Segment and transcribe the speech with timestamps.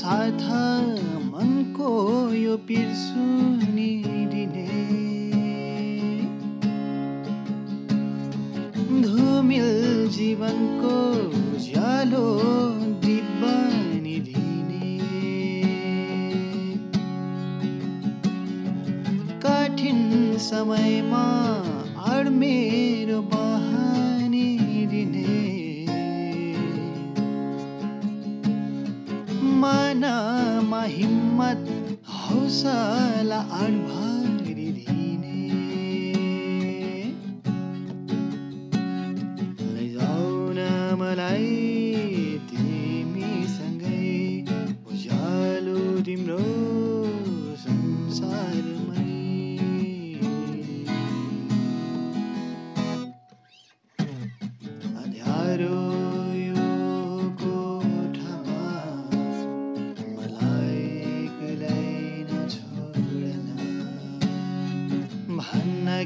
[0.00, 0.42] साथ
[1.32, 1.90] मनको
[2.34, 2.92] यो पिर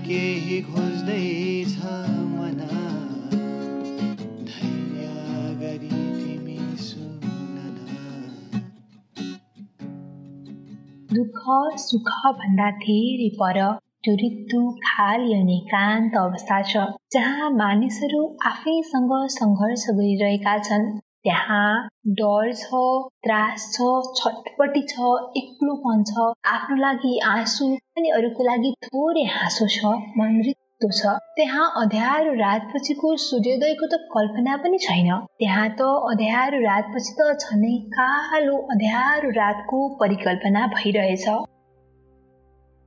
[0.05, 1.77] केही खोज्दैछ
[2.33, 2.81] मना।
[4.49, 5.07] धैर्य
[5.61, 7.25] गरी तिमी सुन
[11.15, 11.41] दुःख
[11.79, 13.61] सुख भन्दा धेरै पर
[14.05, 20.87] त्यो ऋतु खाली अनि एकान्त अवस्था छ जहाँ मानिसहरू आफैसँग सङ्घर्ष गरिरहेका छन्।
[21.25, 22.81] त्यहाँ डर छ
[23.25, 23.85] त्रास छ
[24.17, 27.69] छटपटी छ एक्लोपन छ। आफ्नो लागि आँसु
[27.99, 29.95] अनि अरूको लागि थोरै हाँसो छ
[30.49, 37.33] रित्तो छ। त्यहाँ अँध्यारो रातपछिको सूर्योदयको त कल्पना पनि छैन। त्यहाँ त अँध्यारो रातपछि त
[37.41, 41.27] झनै कालो अँध्यारो रातको परिकल्पना भइरहेछ।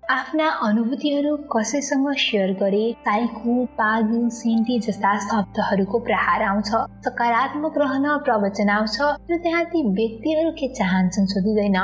[0.10, 6.70] आफ्ना अनुभूतिहरू कसैसँग सेयर गरे साइको पागु सेन्टी जस्ता शब्दहरूको प्रहार आउँछ
[7.08, 8.98] सकारात्मक रहन प्रवचन आउँछ
[9.32, 11.78] र त्यहाँ ती व्यक्तिहरू के चाहन्छन् सोधिँदैन।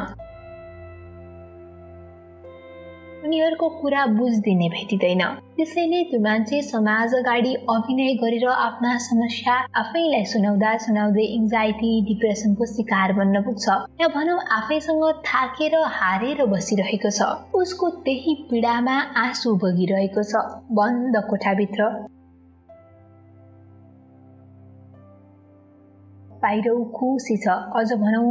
[3.33, 5.21] उनीहरूको कुरा बुझ्दिने भेटिँदैन।
[5.57, 13.13] त्यसैले त्यो मान्छे समाज अगाडि अभिनय गरेर आफ्ना समस्या आफैलाई सुनाउँदा सुनाउँदै एङ्जाइटी डिप्रेसनको शिकार
[13.17, 13.65] बन्न पुग्छ।
[14.01, 17.21] या भनौँ आफैसँग थाकेर हारेर बसिरहेको छ।
[17.57, 20.33] उसको त्यही पीडामा आँसु बगिरहेको छ।
[20.71, 21.81] बन्द कोठाभित्र।
[26.37, 28.29] बाहिर खुसी छ। अझ भनौँ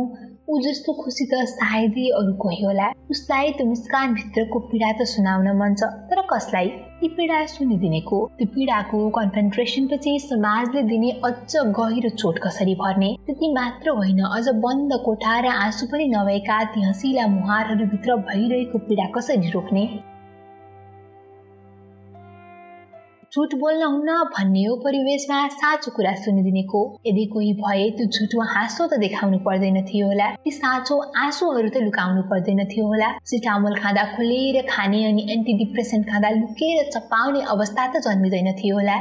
[0.53, 5.75] ऊ जस्तो खुसी त सायदै अरू कोही होला। उसलाई त्यो मुस्कानभित्रको पीडा त सुनाउन मन
[5.75, 6.69] छ। तर कसलाई?
[7.01, 13.11] ती पीडा सुनिदिनेको त्यो पीडाको कन्सन्ट्रेसन पछि समाजले दिने अझ गहिरो चोट कसरी भर्ने?
[13.27, 19.13] त्यति मात्र होइन अझ बन्द कोठा र आँसु पनि नभएका ती हँसिला मुहारहरूभित्र भइरहेको पीडा
[19.17, 19.87] कसरी रोक्ने?
[23.33, 28.99] झुट बोल्न हुन्न भन्ने परिवेशमा साँचो कुरा सुनिदिनेको। यदि कोही भए त्यो झुटो हाँसो त
[29.01, 34.61] देखाउनु पर्दैन थियो होला। ती साँचो आँसुहरू त लुकाउनु पर्दैन थियो होला। सिटामोल खाँदा खुलेर
[34.69, 39.01] खाने अनि एन्टी डिप्रेसन खाँदा लुकेर चपाउने अवस्था त जन्मिँदैन थियो होला।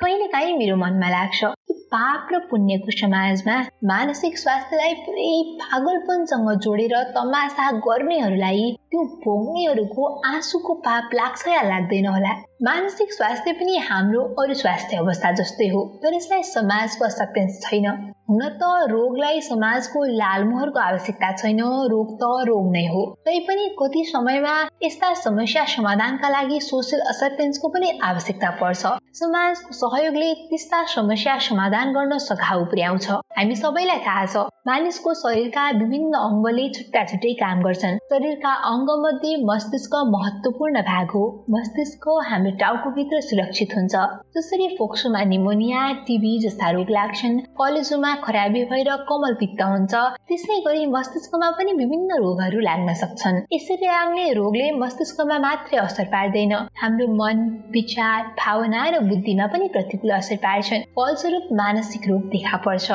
[0.00, 1.44] कहिले काहीँ मेरो मनमा लाग्छ
[1.92, 3.54] पाप र पुण्यको समाजमा
[3.84, 5.28] मानसिक स्वास्थ्यलाई पुरै
[5.60, 12.32] पागलपनसँग जोडेर तमासा गर्नेहरूलाई त्यो भोग्नेहरूको आँसुको पाप लाग्छ या लाग्दैन होला?
[12.62, 17.86] मानसिक स्वास्थ्य पनि हाम्रो अरू स्वास्थ्य अवस्था जस्तै हो। तर यसलाई समाजको एक्सेप्टेन्स छैन।
[18.30, 21.60] हुन त रोगलाई समाजको लालमोहरको आवश्यकता छैन
[21.92, 27.98] रोग त रोग नै हो। तैपनि कति समयमा यस्ता समस्या समाधानका लागि सोसियल एक्सेप्टेन्सको पनि
[28.02, 28.86] आवश्यकता पर्छ।
[29.20, 36.14] समाजको सहयोगले त्यस्ता समस्या समाधान गर्न सघाउ पुर्याउँछ। हामी सबैलाई थाहा छ मानिसको शरीरका विभिन्न
[36.18, 42.08] अङ्गले छुट्टा छुट्टै काम गर्छन्। शरीरका अङ्ग मध्ये मस्तिष्क महत्वपूर्ण भाग हो। मस्तिष्क
[42.46, 43.94] हाम्रो टाउकोभित्र सुरक्षित हुन्छ।
[44.36, 49.94] जसरी फोक्सोमा निमोनिया टिबी जस्ता रोग लाग्छन् कलेजोमा खराबी भएर कमल पित्त हुन्छ।
[50.30, 56.54] त्यसै गरी मस्तिष्कमा पनि विभिन्न रोगहरू लाग्न सक्छन्। यसरी लाग्ने रोगले मस्तिष्कमा मात्रै असर पार्दैन।
[56.78, 57.36] हाम्रो मन
[57.74, 62.92] विचार भावना र बुद्धिमा पनि प्रतिकूल असर पार्छन्। फलस्वरूप मानसिक रोग देखा पर्छ।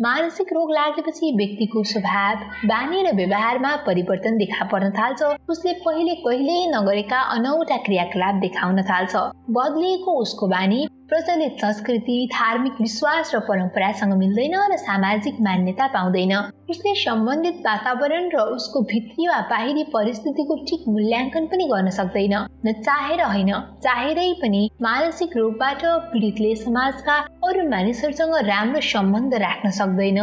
[0.00, 6.66] मानसिक रोग लागेपछि व्यक्तिको स्वभाव बानी र व्यवहारमा परिवर्तन देखा पर्न थाल्छ। उसले पहिले कहिल्यै
[6.70, 9.16] नगरेका अनौठा क्रियाकलाप देखाउन थाल्छ।
[9.50, 16.32] बदलिएको उसको बानी प्रचलित संस्कृति धार्मिक विश्वास र परम्परासँग मिल्दैन र सामाजिक मान्यता पाउँदैन।
[16.70, 22.34] उसले सम्बन्धित वातावरण र उसको भित्री वा बाहिरी परिस्थितिको ठिक मूल्याङ्कन पनि गर्न सक्दैन
[22.66, 23.52] न चाहेर होइन
[23.84, 27.16] चाहेरै पनि मानसिक रोगबाट पीडितले समाजका
[27.48, 30.20] अरू मानिसहरूसँग राम्रो सम्बन्ध राख्न सक्दैन।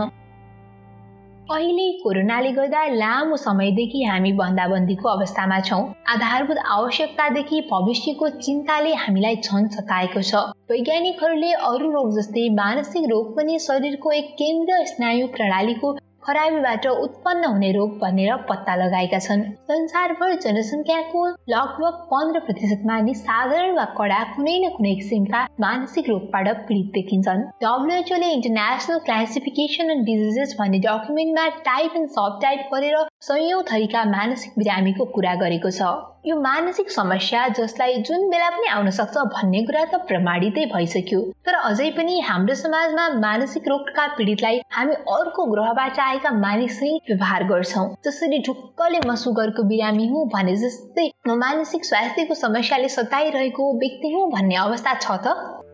[1.51, 9.67] अहिले कोरोनाले गर्दा लामो समयदेखि हामी बन्दाबन्दीको अवस्थामा छौँ। आधारभूत आवश्यकतादेखि भविष्यको चिन्ताले हामीलाई झन्
[9.69, 15.93] सताएको छ। वैज्ञानिकहरूले अरू रोग जस्तै मानसिक रोग पनि शरीरको एक केन्द्र स्नायु प्रणालीको
[16.25, 23.75] खराबीबाट उत्पन्न हुने रोग भनेर पत्ता लगाएका छन् संसारभर जनसङ्ख्याको लगभग पन्ध्र प्रतिशत मानिस साधारण
[23.75, 30.55] वा कडा कुनै न कुनै किसिमका मानसिक रोगबाट पीडित देखिन्छन् डब्लुएचओले इन्टरनेसनल क्लासिफिकेसन एन्ड डिजिजेस
[30.59, 35.85] भन्ने डकुमेन्टमा टाइप एन्ड सब टाइप गरेर सयौं थरीका मानसिक बिरामीको कुरा गरेको छ।
[36.25, 41.57] यो मानसिक समस्या जसलाई जुन बेला पनि आउन सक्छ भन्ने कुरा त प्रमाणितै भइसक्यो। तर
[41.61, 48.43] अझै पनि हाम्रो समाजमा मानसिक रोगका पीडितलाई हामी अर्को ग्रहबाट आएका मानिसै व्यवहार गर्छौँ। जसरी
[48.47, 54.65] ढुक्कले म सुगरको बिरामी हुँ भने जस्तै म मानसिक स्वास्थ्यको समस्याले सताइरहेको व्यक्ति हुँ भन्ने
[54.69, 55.64] अवस्था छ त।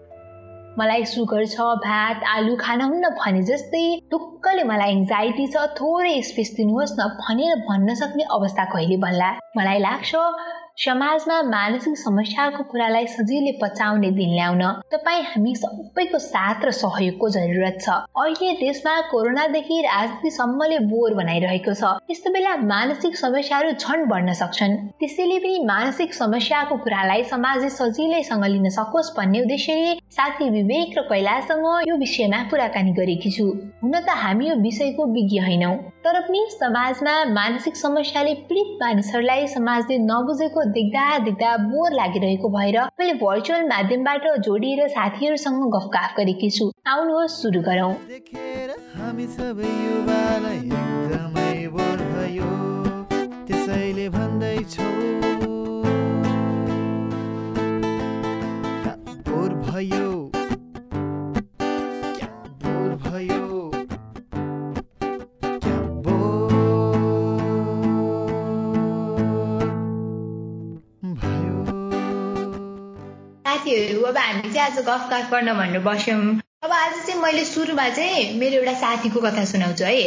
[0.80, 2.82] मलाई सुगर छ भात आलु खान
[3.18, 8.98] भने जस्तै ढुक्कले मलाई एङ्जाइटी छ थोरै स्पेस दिनुहोस् न भनेर भन्न सक्ने अवस्था कहिले
[9.04, 10.22] बन्ला मलाई लाग्छ
[10.78, 17.78] समाजमा मानसिक समस्याको कुरालाई सजिलै पचाउने दिन ल्याउन तपाईँ हामी सबैको साथ र सहयोगको जरुरत
[17.82, 24.78] छ अहिले देशमा कोरोनादेखि राजनीतिसम्मले बोर बनाइरहेको छ यस्तो बेला मानसिक समस्याहरू झन् बढ्न सक्छन्
[24.98, 31.68] त्यसैले पनि मानसिक समस्याको कुरालाई समाजले सजिलैसँग लिन सकोस् भन्ने उद्देश्यले साथी विवेक र कैलासँग
[31.90, 33.46] यो विषयमा कुराकानी गरेकी छु
[33.84, 35.72] हुन त हामी यो विषयको विज्ञ होइनौ
[36.04, 43.14] तर पनि समाजमा मानसिक समस्याले पीडित मानिसहरूलाई समाजले नबुझेको देख्दा देख्दा बोर लागिरहेको भएर मैले
[43.14, 47.94] भर्चुअल माध्यमबाट जोडिएर साथीहरूसँग गफगाफ गरेकी छु। आउनुहोस् सुरु गरौँ।
[53.48, 54.10] त्यसैले
[74.12, 76.20] अब हामी चाहिँ आज गफ गफ गर्न भनेर बस्यौँ।
[76.64, 80.04] अब आज चाहिँ मैले सुरुमा चाहिँ मेरो एउटा साथीको कथा सुनाउँछु है।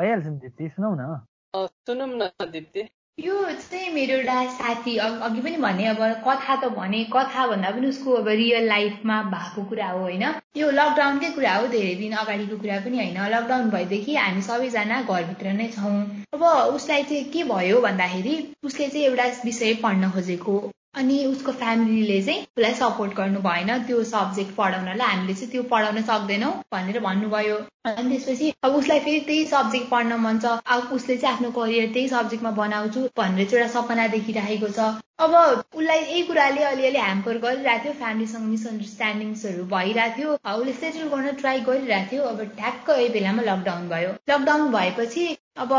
[0.00, 1.24] भइहाल्छ नि दिप्ती सुनाउ न।
[1.56, 2.80] सुनौँ न दिप्ती।
[3.18, 7.86] यो चाहिँ मेरो एउटा साथी अघि पनि भने अब कथा त भने कथा भन्दा पनि
[7.88, 10.24] उसको अब रियल लाइफमा भएको कुरा हो होइन?
[10.56, 15.52] यो लकडाउनकै कुरा हो धेरै दिन अगाडिको कुरा पनि होइन। लकडाउन भएदेखि हामी सबैजना घरभित्र
[15.52, 15.98] नै छौँ।
[16.34, 16.42] अब
[16.76, 20.60] उसलाई चाहिँ के भयो भन्दाखेरि उसले चाहिँ एउटा विषय पढ्न खोजेको।
[20.94, 26.02] अनि उसको फ्यामिलीले चाहिँ उसलाई सपोर्ट गर्नु भएन। त्यो सब्जेक्ट पढाउनलाई हामीले चाहिँ त्यो पढाउन
[26.02, 31.16] सक्दैनौँ भनेर भन्नुभयो। अनि त्यसपछि अब उसलाई फेरि त्यही सब्जेक्ट पढ्न मन छ। अब उसले
[31.16, 35.34] चाहिँ आफ्नो करियर त्यही सब्जेक्टमा बनाउँछु भनेर चाहिँ एउटा सपना देखिरहेको छ। अब
[35.74, 41.60] उसलाई यही कुराले अलिअलि ह्याम्पर गरिरहेको थियो। फ्यामिलीसँग मिसअन्डरस्ट्यान्डिङ्सहरू भइरहेको थियो। उसले सेटल गर्न ट्राई
[41.68, 45.26] गरिरहेको थियो। अब ठ्याक्क यही बेलामा लकडाउन भयो। लकडाउन भएपछि
[45.58, 45.72] अब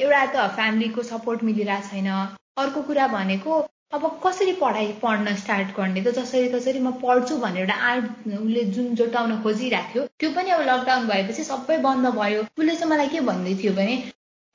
[0.00, 2.10] एउटा त फ्यामिलीको सपोर्ट मिलिरहेको छैन।
[2.64, 3.54] अर्को कुरा भनेको
[3.92, 6.00] अब कसरी पढाइ पढ्न स्टार्ट गर्ने?
[6.02, 8.04] त जसरी तसरी म पढ्छु भनेर एउटा आर्ट
[8.38, 12.90] उसले जुन जोटाउन खोजिरहेको थियो त्यो पनि अब लकडाउन भएपछि सबै बन्द भयो। उसले चाहिँ
[12.92, 13.96] मलाई के भन्दै थियो भने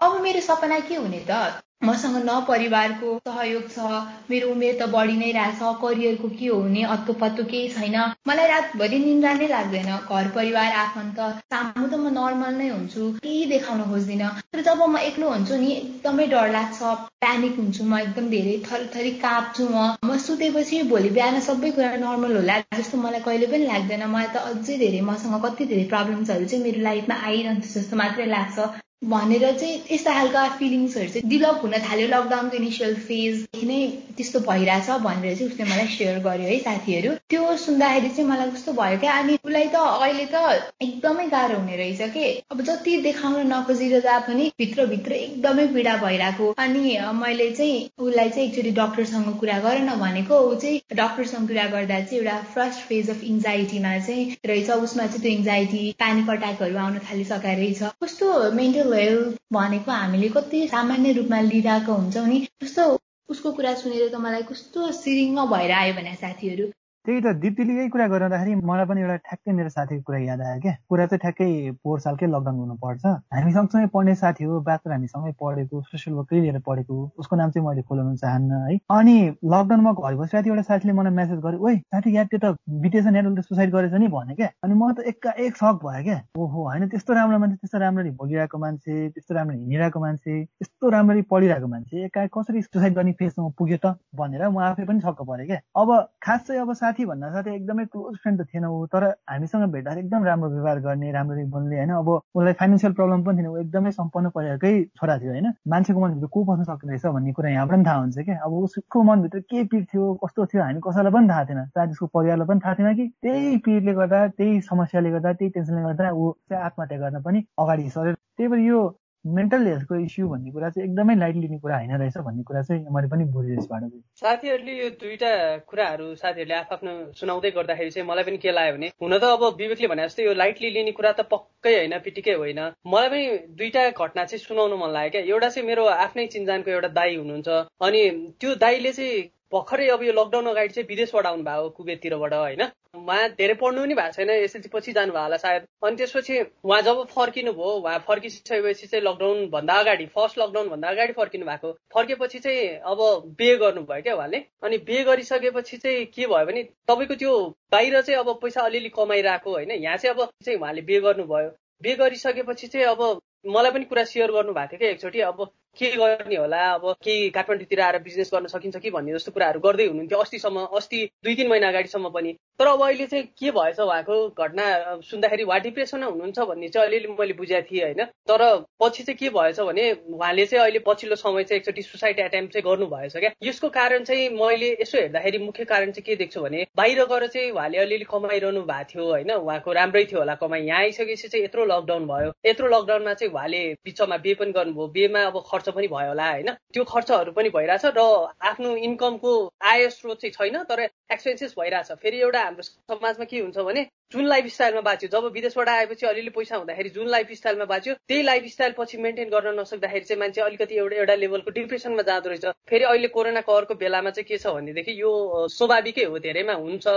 [0.02, 1.40] अब मेरो सपना के हुने त?
[1.84, 3.86] मसँग न परिवारको सहयोग छ
[4.32, 7.96] मेरो उमेर त बढी नै रहेछ करियरको के हो हुने अत्तो पत्तो केही छैन।
[8.28, 11.20] मलाई रातभरि निन्द्रा नै लाग्दैन। घर परिवार आफन्त
[11.54, 15.72] सामु त म नर्मल नै हुन्छु केही देखाउन खोज्दिनँ। तर जब म एक्लो हुन्छु नि
[15.78, 16.94] एकदमै डर लाग्छ
[17.26, 18.56] प्यानिक हुन्छु म एकदम धेरै
[18.94, 23.66] थरी काप्छु म। म सुतेपछि भोलि बिहान सबै कुरा नर्मल होला जस्तो मलाई कहिले पनि
[23.74, 28.32] लाग्दैन। मलाई त अझै धेरै मसँग कति धेरै प्रब्लम्सहरू चाहिँ मेरो लाइफमा आइरहन्छ जस्तो मात्रै
[28.38, 28.70] लाग्छ।
[29.10, 33.80] भनेर चाहिँ यस्ता खालका फिलिङ्सहरू चाहिँ डेभलप हुन थाल्यो लकडाउनको इनिसियल फेजदेखि नै
[34.18, 38.74] त्यस्तो भइरहेछ भनेर चाहिँ उसले मलाई सेयर गर्यो है साथीहरू। त्यो सुन्दाखेरि चाहिँ मलाई कस्तो
[38.80, 40.44] भयो क्या अनि उसलाई त अहिले त
[40.86, 46.84] एकदमै गाह्रो हुने रहेछ कि। अब जति देखाउन नखोजेर पनि भित्रभित्र एकदमै पीडा भइरहेको। अनि
[47.24, 52.00] मैले चाहिँ उसलाई चाहिँ एकचोटि डक्टरसँग कुरा गर न भनेको। ऊ चाहिँ डक्टरसँग कुरा गर्दा
[52.06, 57.00] चाहिँ एउटा फर्स्ट फेज अफ इन्जाइटीमा चाहिँ रहेछ। उसमा चाहिँ त्यो इन्जाइटी प्यानिक अट्याकहरू आउन
[57.10, 58.32] थालिसकेको रहेछ। कस्तो
[58.62, 62.86] मेन्टल हेल्थ भनेको हामीले कति सामान्य रूपमा लिइरहेको हुन्छौँ नि कस्तो
[63.30, 66.72] उसको कुरा सुनेर त मलाई कस्तो सिरिङ्ग भएर आयो भने साथीहरू।
[67.08, 70.60] त्यही त दिप्तीले यही कुरा गर्दाखेरि मलाई पनि एउटा ठ्याक्कै मेरो साथीको कुरा याद आयो
[70.62, 71.48] क्या। कुरा चाहिँ ठ्याक्कै
[71.84, 76.42] पोहोर सालकै लकडाउन हुनुपर्छ। हामी सँगसँगै पढ्ने साथी हो बात्र हामी सँगै पढेको सोसियल वर्कै
[76.42, 79.18] लिएर पढेको उसको नाम चाहिँ मैले खोलाउन चाहन्न है। अनि
[79.54, 82.56] लकडाउनमा घर बसिरहेको एउटा साथीले मलाई मेसेज गर्यो ओइ साथी याद त्यो त
[82.86, 86.04] बितेछ नि उसले सुसाइड गरेछ नि भने क्या। अनि म त एका एक सक भयो
[86.06, 90.90] क्या। ओहो होइन त्यस्तो राम्रो मान्छे त्यस्तो राम्ररी भोगिरहेको मान्छे त्यस्तो राम्रो हिँडिरहेको मान्छे यस्तो
[90.90, 93.98] राम्ररी पढिरहेको मान्छे एका कसरी सुसाइड गर्ने फेसमा पुग्यो त?
[94.14, 95.90] भनेर म आफै पनि छक्क परेँ क्या। अब
[96.22, 100.06] खास चाहिँ अब साथी भन्दा साथै एकदमै क्लोज फ्रेन्ड त थिएन ऊ तर हामीसँग भेट्दाखेरि
[100.06, 103.92] एकदम राम्रो व्यवहार गर्ने राम्ररी बोल्ने होइन अब उसलाई फाइनेन्सियल प्रब्लम पनि थिएन ऊ एकदमै
[103.92, 107.86] सम्पन्न परिवारकै छोरा थियो होइन। मान्छेको मनभित्र को बस्न सक्ने रहेछ भन्ने कुरा यहाँ पनि
[107.88, 111.44] थाहा हुन्छ क्या। अब उसको मनभित्र के पिर थियो कस्तो थियो हामी कसैलाई पनि थाहा
[111.50, 115.52] थिएन। सायद उसको परिवारलाई पनि थाहा थिएन कि त्यही पिरले गर्दा त्यही समस्याले गर्दा त्यही
[115.56, 118.82] टेन्सनले गर्दा ऊ चाहिँ आत्महत्या गर्न पनि अगाडि सरेर त्यही भएर यो
[119.26, 122.86] मेन्टल हेल्थको इस्यु भन्ने कुरा चाहिँ एकदमै लाइट लिने कुरा होइन रहेछ भन्ने कुरा चाहिँ
[122.92, 125.32] मैले पनि बुझेँ यसबाट चाहिँ। साथीहरूले यो दुईटा
[125.70, 129.88] कुराहरू साथीहरूले आफ्नो सुनाउँदै गर्दाखेरि चाहिँ मलाई पनि के लाग्यो भने हुन त अब विवेकले
[129.88, 133.22] भने जस्तै यो लाइटली लिने कुरा त पक्कै होइन पिटिकै होइन। मलाई पनि
[133.58, 137.50] दुईटा घटना चाहिँ सुनाउनु मन लाग्यो क्या। एउटा चाहिँ मेरो आफ्नै चिन्जानको एउटा दाई हुनुहुन्छ।
[137.82, 138.02] अनि
[138.42, 139.22] त्यो दाईले चाहिँ
[139.54, 142.62] भर्खरै अब यो लकडाउन अगाडि चाहिँ विदेशबाट आउनु भएको कुवेततिरबाट होइन?
[142.96, 147.04] उहाँ धेरै पढ्नु पनि भएको छैन एसएलसी पछि जानुभयो होला सायद। अनि त्यसपछि उहाँ जब
[147.16, 152.40] फर्किनु भयो उहाँ फर्किसकेपछि चाहिँ लकडाउन भन्दा अगाडि फर्स्ट लकडाउन भन्दा अगाडि फर्किनु भएको। फर्केपछि
[152.40, 153.00] चाहिँ अब
[153.40, 157.34] बे गर्नुभयो क्या उहाँले। अनि बे गरिसकेपछि चाहिँ के भयो भने तपाईँको त्यो
[157.72, 159.72] बाहिर चाहिँ अब पैसा अलिअलि कमाइरहेको होइन?
[159.72, 161.50] यहाँ चाहिँ अब चाहिँ उहाँले बे गर्नुभयो।
[161.82, 165.92] बे गरिसकेपछि चाहिँ अब मलाई पनि कुरा सेयर गर्नु भएको थियो क्या एकचोटि। अब के
[165.96, 166.62] गर्ने होला?
[166.74, 171.00] अब केही काठमाडौँतिर आएर बिजनेस गर्न सकिन्छ कि भन्ने जस्तो कुराहरू गर्दै हुनुहुन्थ्यो अस्तिसम्म अस्ति
[171.24, 174.66] दुई तिन महिना अगाडिसम्म पनि। तर अब अहिले चाहिँ के भएछ उहाँको घटना
[175.10, 178.04] सुन्दाखेरि उहाँ डिप्रेसनमा हुनुहुन्छ भन्ने चाहिँ अलिअलि मैले बुझाएको थिएँ होइन?
[178.30, 178.42] तर
[178.82, 182.64] पछि चाहिँ के भएछ भने उहाँले चाहिँ अहिले पछिल्लो समय चाहिँ एकचोटि सुसाइड एटेम्प चाहिँ
[182.66, 186.66] गर्नु भएछ क्या। यसको कारण चाहिँ मैले यसो हेर्दाखेरि मुख्य कारण चाहिँ के देख्छु भने
[186.78, 189.32] बाहिर गएर चाहिँ उहाँले अलिअलि कमाइरहनु भएको थियो होइन?
[189.32, 193.64] उहाँको राम्रै थियो होला कमाइ। यहाँ आइसकेपछि चाहिँ यत्रो लकडाउन भयो। यत्रो लकडाउनमा चाहिँ उहाँले
[193.86, 196.50] बिचमा बे पनि गर्नुभयो। बेमा अब खर्च पनि भयो होला होइन?
[196.74, 198.02] त्यो खर्चहरू पनि भइरहेछ र
[198.50, 199.32] आफ्नो इन्कमको
[199.72, 200.80] आय स्रोत चाहिँ छैन तर
[201.14, 205.70] एक्सपेन्सेस भइरहेछ। फेरि एउटा हाम्रो समाजमा के हुन्छ भने जुन लाइफ स्टाइलमा बाँच्यो जब विदेशबाट
[205.70, 210.06] आएपछि अलिअलि पैसा हुँदाखेरि जुन लाइफ स्टाइलमा बाँच्यो त्यही लाइफ स्टाइल पछि मेन्टेन गर्न नसक्दाखेरि
[210.06, 214.26] चाहिँ मान्छे अलिकति एउटा एउटा लेभलको डिप्रेसनमा जाँदो रहेछ। फेरि अहिले कोरोना कहरको बेलामा चाहिँ
[214.28, 215.12] के छ भनेदेखि यो
[215.50, 216.88] स्वाभाविकै हो धेरैमा हुन्छ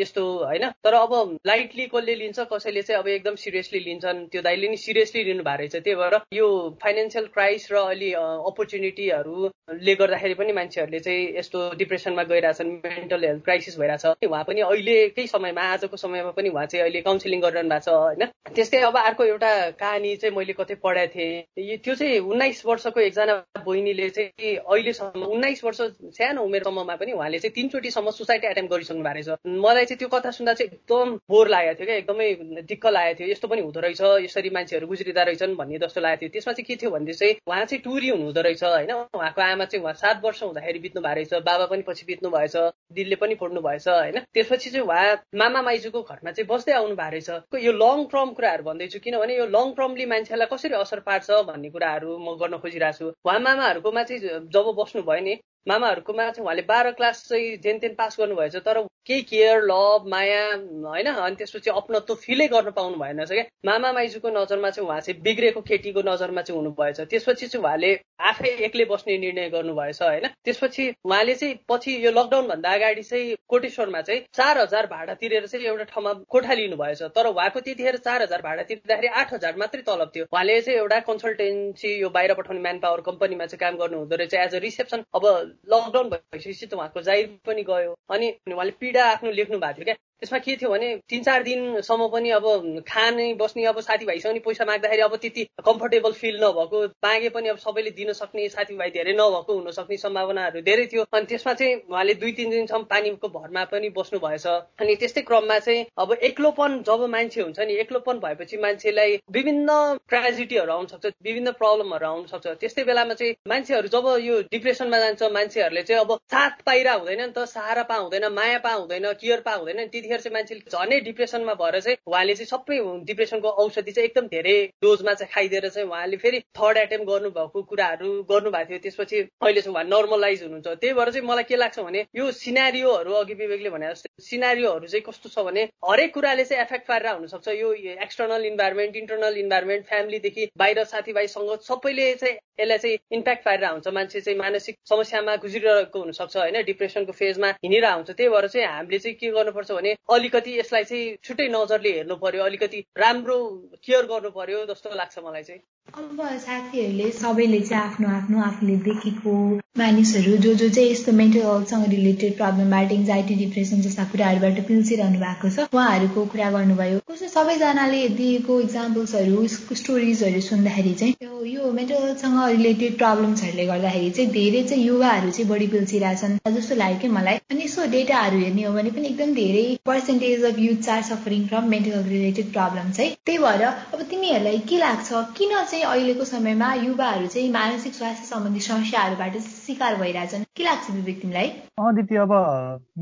[0.00, 4.68] यस्तो होइन। तर अब लाइटली कसले लिन्छ कसैले चाहिँ अब एकदम सिरियसली लिन्छन् त्यो दाइले
[4.68, 6.48] नि सिरियसली लिनु भएको रहेछ। त्यही भएर यो
[6.82, 8.12] फाइनेन्सियल क्राइस र अलि
[8.48, 15.26] अपर्च्युनिटीहरूले गर्दाखेरि पनि मान्छेहरूले चाहिँ यस्तो डिप्रेसनमा गइरहेछन् मेन्टल हेल्थ क्राइसिस भइरहेछ। उहाँ पनि अहिलेकै
[15.36, 18.22] समयमा आजको समयमा पनि उहाँ चाहिँ अहिले काउन्सिलिङ गरिरहनु भएको छ होइन?
[18.54, 19.50] त्यस्तै अब अर्को एउटा
[19.82, 23.34] कहानी चाहिँ मैले कतै पढाएको थिएँ। त्यो चाहिँ उन्नाइस वर्षको एकजना
[23.66, 25.80] बहिनीले चाहिँ अहिलेसम्म उन्नाइस वर्ष
[26.18, 30.30] सानो उमेरसम्ममा पनि उहाँले चाहिँ तिनचोटिसम्म सुसाइड एटेम्प गरिसक्नु भएको रहेछ। मलाई चाहिँ त्यो कथा
[30.38, 32.28] सुन्दा चाहिँ एकदम बोर लागेको थियो क्या एकदमै
[32.70, 36.30] दिक्क लागेको थियो। यस्तो पनि हुँदो रहेछ यसरी मान्छेहरू गुज्रिँदा रहेछन् भन्ने जस्तो लागेको थियो।
[36.38, 38.92] त्यसमा चाहिँ के थियो भन्दै चाहिँ उहाँ चाहिँ टुरी हुनुहुँदो रहेछ होइन?
[39.18, 42.56] उहाँको आमा चाहिँ उहाँ सात वर्ष हुँदाखेरि बित्नु भएको रहेछ बाबा पनि पछि बित्नु भएछ
[42.92, 44.18] दिलले पनि फोड्नु भएछ होइन?
[44.34, 48.64] त्यसपछि चाहिँ उहाँ मामा माइजूको घरमा चाहिँ बस्दै आउनु भएको रहेछ। यो लङ टर्म कुराहरू
[48.64, 53.06] भन्दैछु किनभने यो लङ टर्मली मान्छेलाई कसरी असर पार्छ भन्ने कुराहरू म गर्न खोजिरहेको छु।
[53.26, 54.20] उहाँ मामाहरूकोमा चाहिँ
[54.54, 55.34] जब बस्नु भयो नि
[55.68, 60.42] मामाहरूकोमा चाहिँ उहाँले बाह्र क्लास चाहिँ जेन तेन पास गर्नुभएछ तर केही केयर लभ माया
[60.86, 61.06] होइन?
[61.06, 65.60] अनि त्यसपछि अपनत्व फिलै गर्न पाउनु भएन क्या। मामा माइजूको नजरमा चाहिँ उहाँ चाहिँ बिग्रेको
[65.60, 67.90] केटीको नजरमा चाहिँ हुनुभएछ। त्यसपछि चाहिँ उहाँले
[68.30, 70.26] आफै एक्लै बस्ने निर्णय गर्नुभएछ होइन?
[70.44, 75.46] त्यसपछि उहाँले चाहिँ पछि यो लकडाउन भन्दा अगाडि चाहिँ कोटेश्वरमा चाहिँ चार हजार भाडा तिरेर
[75.46, 79.82] चाहिँ एउटा ठाउँमा कोठा लिनुभएछ। तर उहाँको त्यतिखेर चार हजार भाडा तिर्दाखेरि आठ हजार मात्रै
[79.82, 83.98] तलब थियो। उहाँले चाहिँ एउटा कन्सल्टेन्सी यो बाहिर पठाउने म्यान पावर कम्पनीमा चाहिँ काम गर्नु
[83.98, 85.26] हुँदो रहेछ। एज अ रिसेप्सन अब
[85.72, 89.96] लकडाउन भइसकेपछि त उहाँको जाहिर पनि गयो। अनि उहाँले पीडा आफ्नो लेख्नु भएको थियो क्या।
[90.22, 92.44] त्यसमा के थियो भने तिन चार दिनसम्म पनि अब
[92.88, 97.56] खाने बस्ने अब साथीभाइसँग नि पैसा माग्दाखेरि अब त्यति कम्फर्टेबल फिल नभएको मागे पनि अब
[97.58, 102.14] सबैले दिन सक्ने साथीभाइ धेरै नभएको हुन सक्ने सम्भावनाहरू धेरै थियो। अनि त्यसमा चाहिँ उहाँले
[102.22, 107.02] दुई तिन दिनसम्म पानीको भरमा पनि बस्नु भएछ अनि त्यस्तै क्रममा चाहिँ अब एक्लोपन जब
[107.10, 112.84] मान्छे हुन्छ नि एक्लोपन भएपछि मान्छेलाई विभिन्न ट्रेजेडीहरू आउन सक्छ विभिन्न प्रब्लमहरू आउन सक्छ। त्यस्तै
[112.84, 117.44] बेलामा चाहिँ मान्छेहरू जब यो डिप्रेसनमा जान्छ मान्छेहरूले चाहिँ अब साथ पाइरा हुँदैन नि त
[117.48, 121.54] सहारा पा हुँदैन माया पा हुँदैन केयर पा हुँदैन त्यति त्यतिखेर चाहिँ मान्छेले झनै डिप्रेसनमा
[121.54, 122.78] भएर चाहिँ उहाँले चाहिँ सबै
[123.08, 128.10] डिप्रेसनको औषधि चाहिँ एकदम धेरै डोजमा चाहिँ खाइदिएर चाहिँ उहाँले फेरि थर्ड एटेम्प गर्नुभएको कुराहरू
[128.30, 132.04] गर्नुभएको थियो। त्यसपछि अहिले चाहिँ उहाँ नर्मलाइज हुनुहुन्छ। त्यही भएर चाहिँ मलाई के लाग्छ भने
[132.16, 136.86] यो सिनारियोहरू अघि विवेकले भने जस्तै सिनारियोहरू चाहिँ कस्तो छ भने हरेक कुराले चाहिँ एफेक्ट
[136.88, 137.72] पारेर हुनसक्छ। यो
[138.04, 144.20] एक्सटर्नल इन्भाइरोमेन्ट इन्टरनल इन्भाइरोमेन्ट फ्यामिलीदेखि बाहिर साथीभाइसँग सबैले चाहिँ यसलाई चाहिँ इम्प्याक्ट पारेर हुन्छ। मान्छे
[144.20, 146.62] चाहिँ मानसिक समस्यामा गुज्रिरहेको हुनसक्छ होइन?
[146.62, 151.16] डिप्रेसनको फेजमा हिँडिरहेको हुन्छ। त्यही भएर चाहिँ हामीले चाहिँ के गर्नुपर्छ भने अलिकति यसलाई चाहिँ
[151.24, 153.38] छुट्टै नजरले हेर्नु पर्यो अलिकति राम्रो
[153.84, 159.32] केयर गर्नु पर्यो जस्तो लाग्छ मलाई चाहिँ। अब साथीहरूले सबैले चाहिँ आफ्नो आफ्नो आफूले देखेको
[159.78, 165.50] मानिसहरू जो जो चाहिँ यस्तो मेन्टल हेल्थसँग रिलेटेड प्रब्लमबाट एङ्जाइटी डिप्रेसन जस्ता कुराहरूबाट पिल्सिरहनु भएको
[165.50, 169.46] छ उहाँहरूको कुरा गर्नुभयो। कस्तो सबैजनाले दिएको इक्जाम्पल्सहरू
[169.80, 175.66] स्टोरिजहरू सुन्दाखेरि चाहिँ यो मेन्टल हेल्थसँग रिलेटेड प्रब्लम्सहरूले गर्दाखेरि चाहिँ धेरै चाहिँ युवाहरू चाहिँ बढी
[175.76, 180.44] पिल्सिरहेछन्। जस्तो लाग्यो कि मलाई अनि यसो डेटाहरू हेर्ने हो भने पनि एकदम धेरै percentage
[180.52, 184.78] of youth are suffering from mental health related problem चाहिँ त्यही भएर अब तिमीहरूलाई के
[184.78, 189.36] लाग्छ किन चाहिँ अहिलेको समयमा युवाहरू चाहिँ मानसिक स्वास्थ्य सम्बन्धी समस्याहरूबाट
[189.66, 191.48] शिकार भइरहेछन्। के लाग्छ विवेक तिमीलाई?
[191.96, 192.32] दिदी अब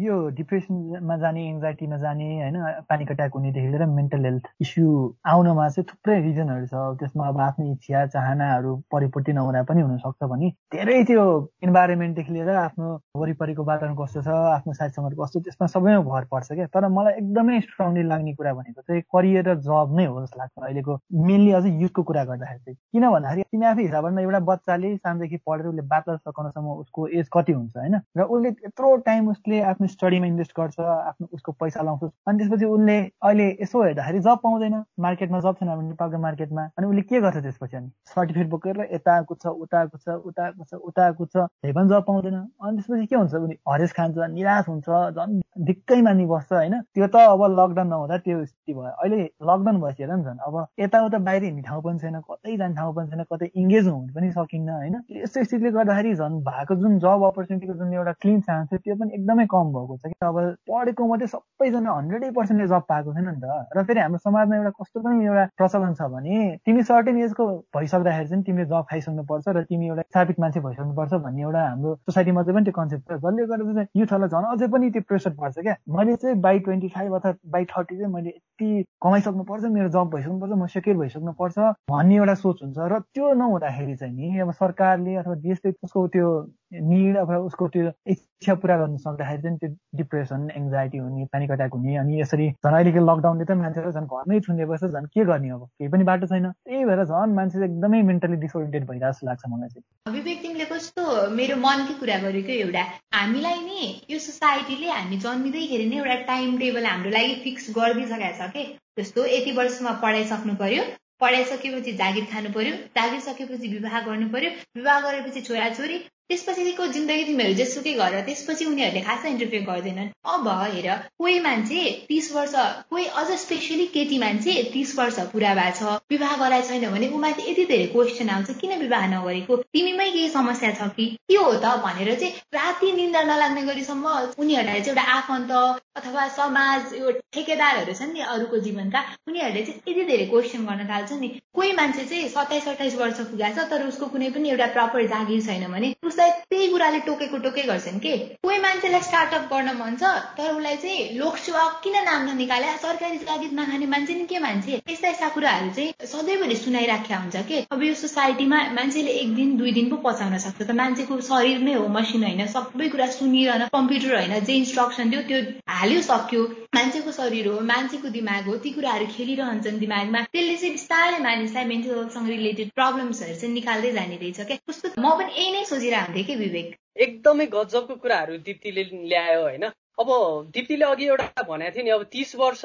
[0.02, 2.56] यो डिप्रेसनमा जाने एङ्जाइटीमा जाने होइन
[2.90, 4.86] पानिक अट्याक हुनेदेखि लिएर मेन्टल हेल्थ इस्यु
[5.32, 10.50] आउनमा चाहिँ थुप्रै रिजनहरू छ। त्यसमा अब आफ्नो इच्छा चाहनाहरू परिपूर्ति नहुँदा पनि हुनसक्छ भने
[10.74, 11.24] धेरै त्यो
[11.66, 12.88] इन्भाइरोमेन्टदेखि लिएर आफ्नो
[13.20, 17.14] वरिपरिको वातावरण कस्तो छ आफ्नो साथी सङ्गत कस्तो त्यसमा सबैमा भर पर्छ क्या। तर मलाई
[17.20, 21.52] एकदमै स्ट्रङली लाग्ने कुरा भनेको चाहिँ करियर र जब नै हो जस्तो लाग्छ अहिलेको मेनली
[21.58, 25.82] अझै युथको कुरा गर्दाखेरि। चाहिँ। किन भन्दाखेरि तिमी आफै हिसाबमा एउटा बच्चाले सानोदेखि पढेर उसले
[25.92, 27.96] बातल सकाउनसम्म उसको एज कति हुन्छ होइन?
[28.16, 32.64] र उसले यत्रो टाइम उसले आफ्नो स्टडीमा इन्भेस्ट गर्छ आफ्नो उसको पैसा लाउँछ अनि त्यसपछि
[32.66, 37.20] उसले अहिले यसो हेर्दाखेरि जब पाउँदैन मार्केटमा जब छैन भने नेपालको मार्केटमा अनि उसले के
[37.20, 37.90] गर्छ त्यसपछि अनि?
[38.14, 42.76] सर्टिफिकेट बोकेर यता कुद्छ उता कुद्छ उता कुद्छ उता कुद्छ त्यही पनि जब पाउँदैन। अनि
[42.76, 46.74] त्यसपछि के हुन्छ उसले हरेस खान्छ निराश हुन्छ झन् ढिक्कै मानि बस्छ होइन?
[46.94, 49.20] त्यो त अब लकडाउन नहुँदा त्यो स्थिति भयो। अहिले
[49.50, 53.08] लकडाउन भइसकेर नि झन् अब यताउता बाहिर हिँड्ने ठाउँ पनि छैन कतै जाने ठाउँ पनि
[53.10, 54.94] छैन कतै इङ्गेज हुनु पनि सकिन्न होइन?
[55.22, 59.10] यस्तो स्थितिले गर्दाखेरि झन् भएको जुन जब अपर्च्युनिटीको जुन एउटा क्लिन चान्स थियो त्यो पनि
[59.14, 60.36] एकदमै कम भएको छ कि अब
[60.70, 64.72] पढेको मात्रै सबैजना हन्ड्रेडै पर्सेन्टले जब पाएको छैन नि त। र फेरि हाम्रो समाजमा एउटा
[64.80, 67.44] कस्तो पनि एउटा प्रचलन छ भने तिमी सर्टेन एजको
[67.76, 72.42] भइसक्दाखेरि चाहिँ तिमीले जब खाइसक्नुपर्छ र तिमी एउटा स्थापित मान्छे भइसक्नुपर्छ भन्ने एउटा हाम्रो सोसाइटीमा
[72.42, 75.49] चाहिँ पनि त्यो कन्सेप्ट छ। जसले गर्दा चाहिँ युथहरूलाई झन् अझै पनि त्यो प्रेसर पर्छ
[75.58, 75.76] क्या?
[75.88, 80.52] मैले चाहिँ बाई ट्वेन्टी फाइभ अथवा बाई थर्टी चाहिँ मैले यति कमाइसक्नुपर्छ मेरो जब भइसक्नुपर्छ
[80.52, 81.58] म सेक्युर भइसक्नुपर्छ
[81.90, 86.28] भन्ने एउटा सोच हुन्छ। र त्यो नहुँदाखेरि चाहिँ नि अब सरकारले अथवा देशले उसको त्यो
[86.72, 91.72] निड अथवा उसको त्यो इच्छा पुरा गर्न सक्दाखेरि चाहिँ त्यो डिप्रेसन एङ्जाइटी हुने पानिक अट्याक
[91.74, 95.50] हुने अनि यसरी झन् अहिलेको लकडाउनले त मान्छेहरू झन् घरमै छुने बस्छ झन् के गर्ने
[95.50, 95.64] अब?
[95.66, 99.68] केही पनि बाटो छैन। त्यही भएर झन् मान्छे एकदमै मेन्टली डिसओरिएन्टेड भइरहेको जस्तो लाग्छ मलाई
[99.74, 101.02] चाहिँ। विवेक तिमीले कस्तो
[101.40, 102.84] मेरो मनकै कुरा गरेको एउटा?
[103.18, 103.80] हामीलाई नि
[104.10, 108.64] यो सोसाइटीले हामी जन्मिँदैखेरि नै एउटा टाइम टेबल हाम्रो लागि फिक्स गरिदिइसकेको छ कि?
[108.98, 110.86] जस्तो यति वर्षमा पढाइसक्नु पर्यो
[111.20, 115.98] पढाइसकेपछि जागिर खानु पर्यो जागिर सकेपछि विवाह गर्नु पर्यो विवाह गरेपछि छोराछोरी
[116.30, 120.88] त्यसपछिको जिन्दगी तिमीहरू जेसुकै गर त्यसपछि उनीहरूले खासै इन्टरफियर गर्दैनन्। अब हेर
[121.18, 122.54] कोही मान्छे तिस वर्ष
[122.90, 127.50] कोही अझ स्पेसली केटी मान्छे तिस वर्ष पुरा भएको छ विवाह गराएको छैन भने उमाथि
[127.50, 129.56] यति धेरै क्वेसन आउँछ किन विवाह नगरेको?
[129.74, 131.06] तिमीमै केही समस्या छ कि?
[131.28, 131.74] के हो त?
[131.86, 135.50] भनेर चाहिँ राति निन्दा नलाग्ने गरीसम्म उनीहरूलाई चाहिँ एउटा आफन्त
[135.96, 141.12] अथवा समाज यो ठेकेदारहरू छन् नि अरूको जीवनका उनीहरूले चाहिँ यति धेरै क्वेसन गर्न थाल्छ
[141.20, 145.06] नि। कोही मान्छे चाहिँ सत्ताइस अठाइस वर्ष पुगेको छ तर उसको कुनै पनि एउटा प्रपर
[145.12, 148.12] जागिर छैन भने उसलाई त्यही कुराले टोकेको टोकै गर्छन् के?
[148.44, 150.04] कोही मान्छेलाई स्टार्टअप गर्न मन छ
[150.36, 152.66] तर उसलाई चाहिँ लोकसेवा किन नाम ननिकाले?
[152.82, 154.80] सरकारी जागिर नखाने मान्छे नि के मान्छे?
[154.90, 157.60] यस्ता यस्ता कुराहरू चाहिँ सधैँभरि सुनाइराख्या हुन्छ के?
[157.72, 161.74] अब यो सोसाइटीमा मान्छेले एक दिन दुई दिन पो पचाउन सक्छ त। मान्छेको शरीर नै
[161.80, 165.40] हो मसिन होइन सबै कुरा सुनिरहन कम्प्युटर होइन जे इन्स्ट्रक्सन दियो त्यो
[165.72, 166.42] हाल्यो सक्यो।
[166.76, 171.96] मान्छेको शरीर हो मान्छेको दिमाग हो ती कुराहरू खेलिरहन्छन् दिमागमा। त्यसले चाहिँ बिस्तारै मानिसलाई मेन्टल
[171.96, 176.24] हेल्थसँग रिलेटेड प्रब्लम्सहरू चाहिँ निकाल्दै जाने रहेछ क्या कस्तो म पनि यही नै सोचिरहेको थिएँ
[176.24, 176.76] कि विवेक?
[176.96, 179.64] एकदमै गजबको कुराहरू दिप्तीले ल्यायो होइन।
[180.00, 180.08] अब
[180.54, 182.62] दिप्तीले अघि एउटा भनेको थियो नि अब तिस वर्ष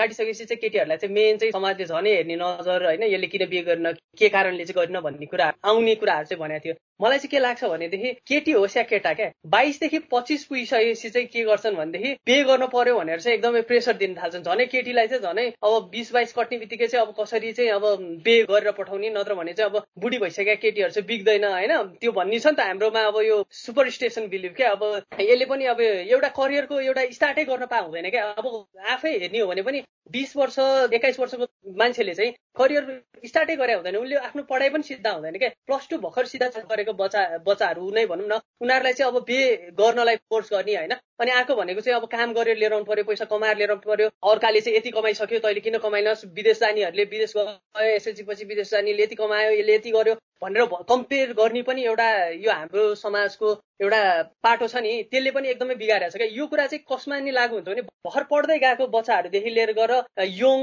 [0.00, 3.92] काटिसकेपछि चाहिँ केटीहरूलाई चाहिँ मेन चाहिँ समाजले झनै हेर्ने नजर होइन यसले किन बिहे गर्न
[4.18, 7.64] के कारणले चाहिँ गर्न भन्ने कुरा आउने कुराहरू चाहिँ भनेको थियो। मलाई चाहिँ के लाग्छ
[7.64, 12.66] भनेदेखि केटी होस् या केटा क्या बाइसदेखि पच्चिस पुगिसकेपछि चाहिँ के गर्छन् भनेदेखि पे गर्नु
[12.74, 16.58] पर्यो भनेर चाहिँ एकदमै प्रेसर दिन थाल्छन्। झनै केटीलाई चाहिँ झनै अब बिस बाइस कट्ने
[16.58, 17.84] बित्तिकै चाहिँ अब कसरी चाहिँ अब
[18.24, 22.38] पे गरेर पठाउने नत्र भने चाहिँ अब बुढी भइसकेका केटीहरू चाहिँ बिग्दैन होइन। त्यो भन्ने
[22.38, 24.84] छ नि त हाम्रोमा अब यो सुपर स्टेसन बिलिभ क्या। अब
[25.20, 28.46] यसले पनि अब एउटा करियरको एउटा स्टार्टै गर्न पा हुँदैन क्या। अब
[28.92, 30.58] आफै हेर्ने हो भने पनि बिस वर्ष
[30.94, 31.46] एक्काइस वर्षको
[31.78, 32.84] मान्छेले चाहिँ करियर
[33.26, 36.92] स्टार्टै गरे हुँदैन। उसले आफ्नो पढाइ पनि सिद्धा हुँदैन क्या प्लस टू भर्खर सिधा गरेको
[36.94, 39.46] बच्चा बच्चाहरू नै भनौँ न उनीहरूलाई चाहिँ अब बिहे
[39.78, 43.24] गर्नलाई फोर्स गर्ने होइन। अनि अर्को भनेको चाहिँ अब काम गरेर लिएर आउनु पर्यो पैसा
[43.32, 46.24] कमाएर लिएर आउनु पर्यो। अर्काले चाहिँ यति कमाइसक्यो तैँले किन कमाइनस्?
[46.36, 51.32] विदेश जानेहरूले विदेश गयो एसएलसी पछि विदेश जानेले यति कमायो यसले यति गर्यो भनेर कम्पेयर
[51.36, 52.08] गर्ने पनि एउटा
[52.40, 53.48] यो हाम्रो समाजको
[53.80, 54.00] एउटा
[54.44, 57.54] पाटो छ नि त्यसले पनि एकदमै बिगारेको छ क्या। यो कुरा चाहिँ कसमा नि लागु
[57.54, 59.92] हुन्छ भने भर्खर पढ्दै गएको बच्चाहरूदेखि लिएर गएर
[60.40, 60.60] यङ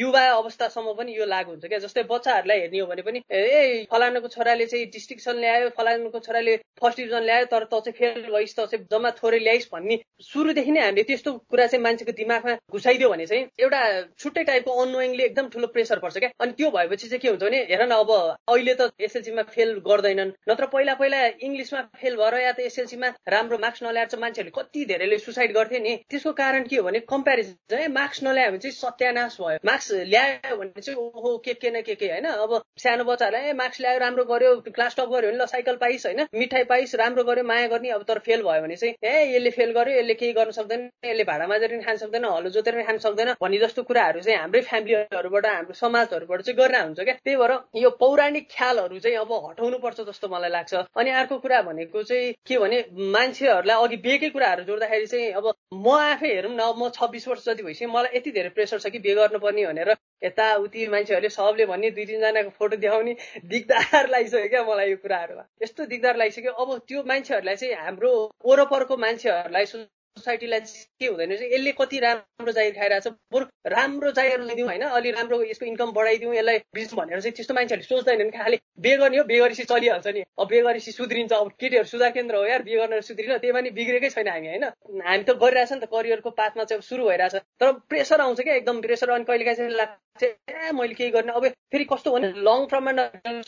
[0.00, 4.28] युवा अवस्थासम्म पनि यो लागु हुन्छ क्या। जस्तै बच्चाहरूलाई हेर्ने हो भने पनि ए फलानुको
[4.36, 8.68] छोराले चाहिँ डिस्टिक्सन ल्यायो फलानुको छोराले फर्स्ट डिभिजन ल्यायो तर त चाहिँ फेल भइस् त
[8.72, 13.26] चाहिँ जम्मा थोरै ल्याइस् भन्ने सुरुदेखि नै हामीले त्यस्तो कुरा चाहिँ मान्छेको दिमागमा घुसाइदियो भने
[13.26, 13.80] चाहिँ एउटा
[14.18, 17.58] छुट्टै टाइपको अनोइङली एकदम ठुलो प्रेसर पर्छ क्या। अनि त्यो भएपछि चाहिँ के हुन्छ भने
[17.70, 22.52] हेर न अब अहिले त एसएलसीमा फेल गर्दैनन् नत्र पहिला पहिला इङ्ग्लिसमा फेल भएर या
[22.52, 26.76] त एसएलसीमा राम्रो मार्क्स नल्याएर चाहिँ मान्छेहरूले कति धेरैले सुसाइड गर्थे नि। त्यसको कारण के
[26.76, 31.36] हो भने कम्पेरिजन है मार्क्स नल्यायो भने चाहिँ सत्यानाश भयो। मार्क्स ल्यायो भने चाहिँ ओहो
[31.44, 32.26] के के न के के होइन?
[32.26, 36.06] अब सानो बच्चाहरूलाई ए मार्क्स ल्यायो राम्रो गर्यो क्लास टप गर्यो भने ल साइकल पाइस्
[36.06, 36.26] होइन?
[36.34, 39.71] मिठाई पाइस् राम्रो गर्यो माया गर्ने अब तर फेल भयो भने चाहिँ ए यसले फेल
[39.72, 42.98] गर्यो यसले केही गर्न सक्दैन यसले भाडा माजेर पनि खान सक्दैन हलो जोतेर पनि खान
[43.06, 47.52] सक्दैन भन्ने जस्तो कुराहरू चाहिँ हाम्रै फ्यामिलीहरूबाट हाम्रो समाजहरूबाट चाहिँ गर्न हुन्छ क्या। त्यही भएर
[47.82, 52.32] यो पौराणिक ख्यालहरू चाहिँ अब हटाउनु पर्छ जस्तो मलाई लाग्छ। अनि अर्को कुरा भनेको चाहिँ
[52.46, 52.78] के भने
[53.16, 57.62] मान्छेहरूलाई अघि बिहेकै कुराहरू जोड्दाखेरि चाहिँ अब म आफै हेरौँ न म छब्बिस वर्ष जति
[57.62, 62.04] भइसक्यो मलाई यति धेरै प्रेसर छ कि बिहे गर्नुपर्ने भनेर यताउति मान्छेहरूले सबले भन्ने दुई
[62.06, 63.14] तिनजनाको फोटो देखाउने
[63.52, 68.12] दिगदार लागिसक्यो क्या मलाई यो कुराहरूमा। यस्तो दिगदार लागिसक्यो। अब त्यो मान्छेहरूलाई चाहिँ हाम्रो
[68.46, 69.86] वरपरको मान्छेहरूलाई 来说
[70.18, 70.60] सोसाइटीलाई
[71.00, 75.10] के हुँदैन चाहिँ यसले कति राम्रो जागिर खाइरहेको छ बरु राम्रो जागिर ल्याइदिउँ होइन अलि
[75.10, 79.24] राम्रो यसको इन्कम बढाइदिउँ यसलाई बिजनेस भनेर चाहिँ त्यस्तो मान्छेहरूले सोच्दैनन् खालि बिहे गर्ने हो
[79.24, 83.00] बिहे गरेपछि चलिहाल्छ नि। अब गरेपछि सुध्रिन्छ अब केटीहरू सुधार केन्द्र हो यार बिहे गरेर
[83.02, 84.64] सुध्रिन त्यही पनि बिग्रेकै छैन हामी होइन?
[85.00, 88.80] हामी त गरिरहेछ नि त करियरको पाथमा चाहिँ सुरु भइरहेछ। तर प्रेसर आउँछ क्या एकदम
[88.82, 92.92] प्रेसर अनि कहिले काहीँ लाग्छ ए मैले केही गर्ने। अब फेरि कस्तो भने लङ टर्ममा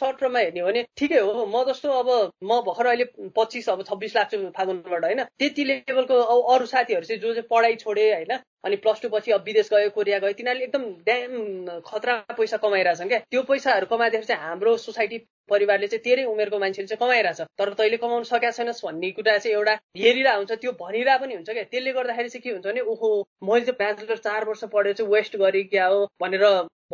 [0.01, 2.09] सर्ट टर्ममा हेर्ने हो भने ठिकै हो म जस्तो अब
[2.45, 3.05] म भर्खर अहिले
[3.37, 5.23] पच्चिस अब छब्बिस लाग्छु फागुनबाट होइन?
[5.39, 6.15] त्यति लेभलको
[6.55, 8.33] अरू साथीहरू चाहिँ जो चाहिँ पढाइ छोडे होइन
[8.65, 13.09] अनि प्लस टू पछि अब विदेश गयो कोरिया गयो तिनीहरूले एकदम ड्याम खतरा पैसा कमाइरहेछन्
[13.09, 15.19] क्या। त्यो पैसाहरू कमाइदिएर चाहिँ हाम्रो सोसाइटी
[15.51, 19.57] परिवारले चाहिँ तेरै उमेरको मान्छेले चाहिँ कमाइरहेछ। तर तैँले कमाउनु सकेका छैनस् भन्ने कुरा चाहिँ
[19.57, 23.11] एउटा हेरिरहेको हुन्छ त्यो भनिरहेको पनि हुन्छ क्या। त्यसले गर्दाखेरि चाहिँ के हुन्छ भने ओहो
[23.45, 26.45] मैले चाहिँ ब्याचलर चार वर्ष पढेर चाहिँ वेस्ट गरेँ क्या हो भनेर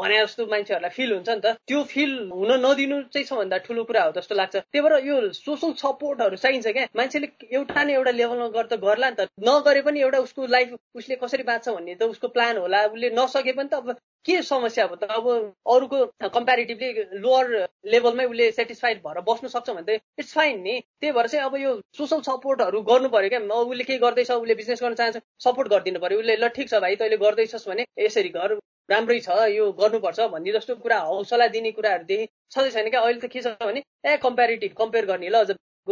[0.01, 4.03] भने जस्तो मान्छेहरूलाई फिल हुन्छ नि त। त्यो फिल हुन नदिनु चाहिँ सबभन्दा ठुलो कुरा
[4.05, 8.49] हो जस्तो लाग्छ। त्यही भएर यो सोसल सपोर्टहरू चाहिन्छ क्या। मान्छेले एउटा न एउटा लेभलमा
[8.57, 12.29] गर्दा गर्ला नि त। नगरे पनि एउटा उसको लाइफ उसले कसरी बाँच्छ भन्ने त उसको
[12.37, 15.27] प्लान होला। उसले नसके पनि त अब के समस्या अब त अब
[15.75, 17.47] अरूको कम्पेरिटिभली लोवर
[17.93, 21.57] लेभलमै उसले सेटिस्फाइड भएर बस्नु सक्छ भने त इट्स फाइन नि। त्यही भएर चाहिँ अब
[21.57, 26.01] यो सोसल सपोर्टहरू गर्नु पर्यो क्या। उसले केही गर्दैछ उसले बिजनेस गर्न चाहन्छ सपोर्ट गरिदिनु
[26.01, 30.21] पर्यो उसले ल ठिक छ भाइ तैँले गर्दैछस् भने यसरी घर राम्रै छ यो गर्नुपर्छ
[30.37, 33.01] भन्ने जस्तो कुरा हौसला दिने कुराहरूदेखि सधैँ छैन क्या?
[33.01, 35.45] अहिले त के छ भने ए कम्पेरिटिभ कम्पेयर गर्ने ल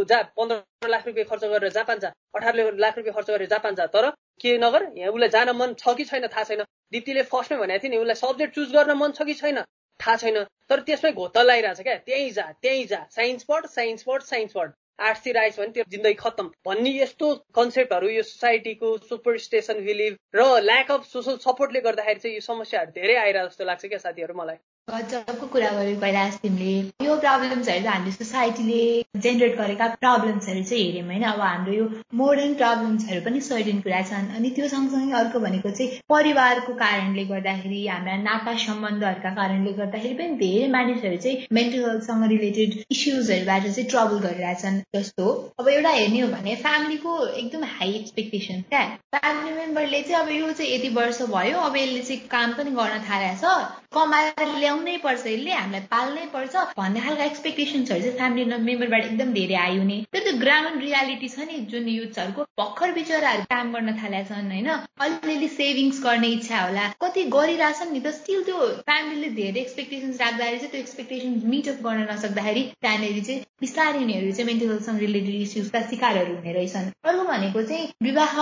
[0.05, 3.87] जा पन्ध्र लाख रुपियाँ खर्च गरेर जापान जा अठार लाख रुपियाँ खर्च गरेर जापान जा।
[3.87, 4.83] तर के नगर?
[4.97, 6.27] यहाँ उसलाई जान मन छ कि छैन?
[6.27, 9.63] थाहा छैन। दिप्तीले फर्स्टमै भनेको थियो नि उसलाई सब्जेक्ट चुज गर्न मन छ कि छैन?
[10.01, 14.23] थाहा छैन। तर त्यसमै घोत्तल लगाइरहेछ क्या। त्यहीँ जा त्यहीँ जा। साइन्स पढ साइन्स पढ
[14.23, 19.85] साइन्स पढ। आर्ट्सतिर आइस भने त्यो जिन्दगी खत्तम। भन्ने यस्तो कन्सेप्टहरू यो सोसाइटीको सुपर स्टेसन
[19.85, 23.99] बिलिभ र ल्याक अफ सोसल सपोर्टले गर्दाखेरि चाहिँ यो समस्याहरू धेरै आइरहेको जस्तो लाग्छ क्या
[23.99, 24.57] साथीहरू मलाई।
[24.89, 28.83] गजबको कुरा गर्यो कैलाश तिमीले। यो प्रब्लम्सहरू चाहिँ हामीले सोसाइटीले
[29.25, 31.85] जेनेरेट गरेका प्रब्लम्सहरू चाहिँ हेऱ्यौँ होइन। अब हाम्रो यो
[32.21, 37.81] मोडर्न प्रब्लम्सहरू पनि सर्टेन कुरा छन्। अनि त्यो सँगसँगै अर्को भनेको चाहिँ परिवारको कारणले गर्दाखेरि
[37.87, 44.25] हाम्रा नाता सम्बन्धहरूका कारणले गर्दाखेरि पनि धेरै मानिसहरू चाहिँ मेन्टल हेल्थसँग रिलेटेड इस्युजहरूबाट चाहिँ ट्रबल
[44.25, 45.27] गरिरहेछन् जस्तो।
[45.61, 48.83] अब एउटा हेर्ने हो भने फ्यामिलीको एकदम हाई एक्सपेक्टेसन क्या?
[49.17, 53.05] फ्यामिली मेम्बरले चाहिँ अब यो चाहिँ यति वर्ष भयो अब यसले चाहिँ काम पनि गर्न
[53.11, 59.05] थालेको छ। कमाएर ल्याउनै पर्छ यसले हामीलाई पाल्नै पर्छ भन्ने खालको एक्सपेक्टेसन्सहरू चाहिँ फ्यामिली मेम्बरबाट
[59.05, 63.73] एकदम धेरै आयो नि। त्यो त ग्राउन्ड रियालिटी छ नि जुन युथहरूको भर्खर बिचराहरू काम
[63.75, 64.69] गर्न थालेका छन् होइन?
[65.07, 70.59] अलिअलि सेभिङ्स गर्ने इच्छा होला। कति गरिरहेछन् नि त स्टिल त्यो फ्यामिलीले धेरै एक्सपेक्टेसन्स राख्दाखेरि
[70.59, 75.81] चाहिँ त्यो एक्सपेक्टेसन्स मिटअप गर्न नसक्दाखेरि त्यहाँनिर चाहिँ बिस्तारै उनीहरू चाहिँ मेन्टल हेल्थसँग रिलेटेड इस्युजका
[75.89, 78.37] शिकारहरू हुने रहेछन्। अर्को भनेको चाहिँ विवाह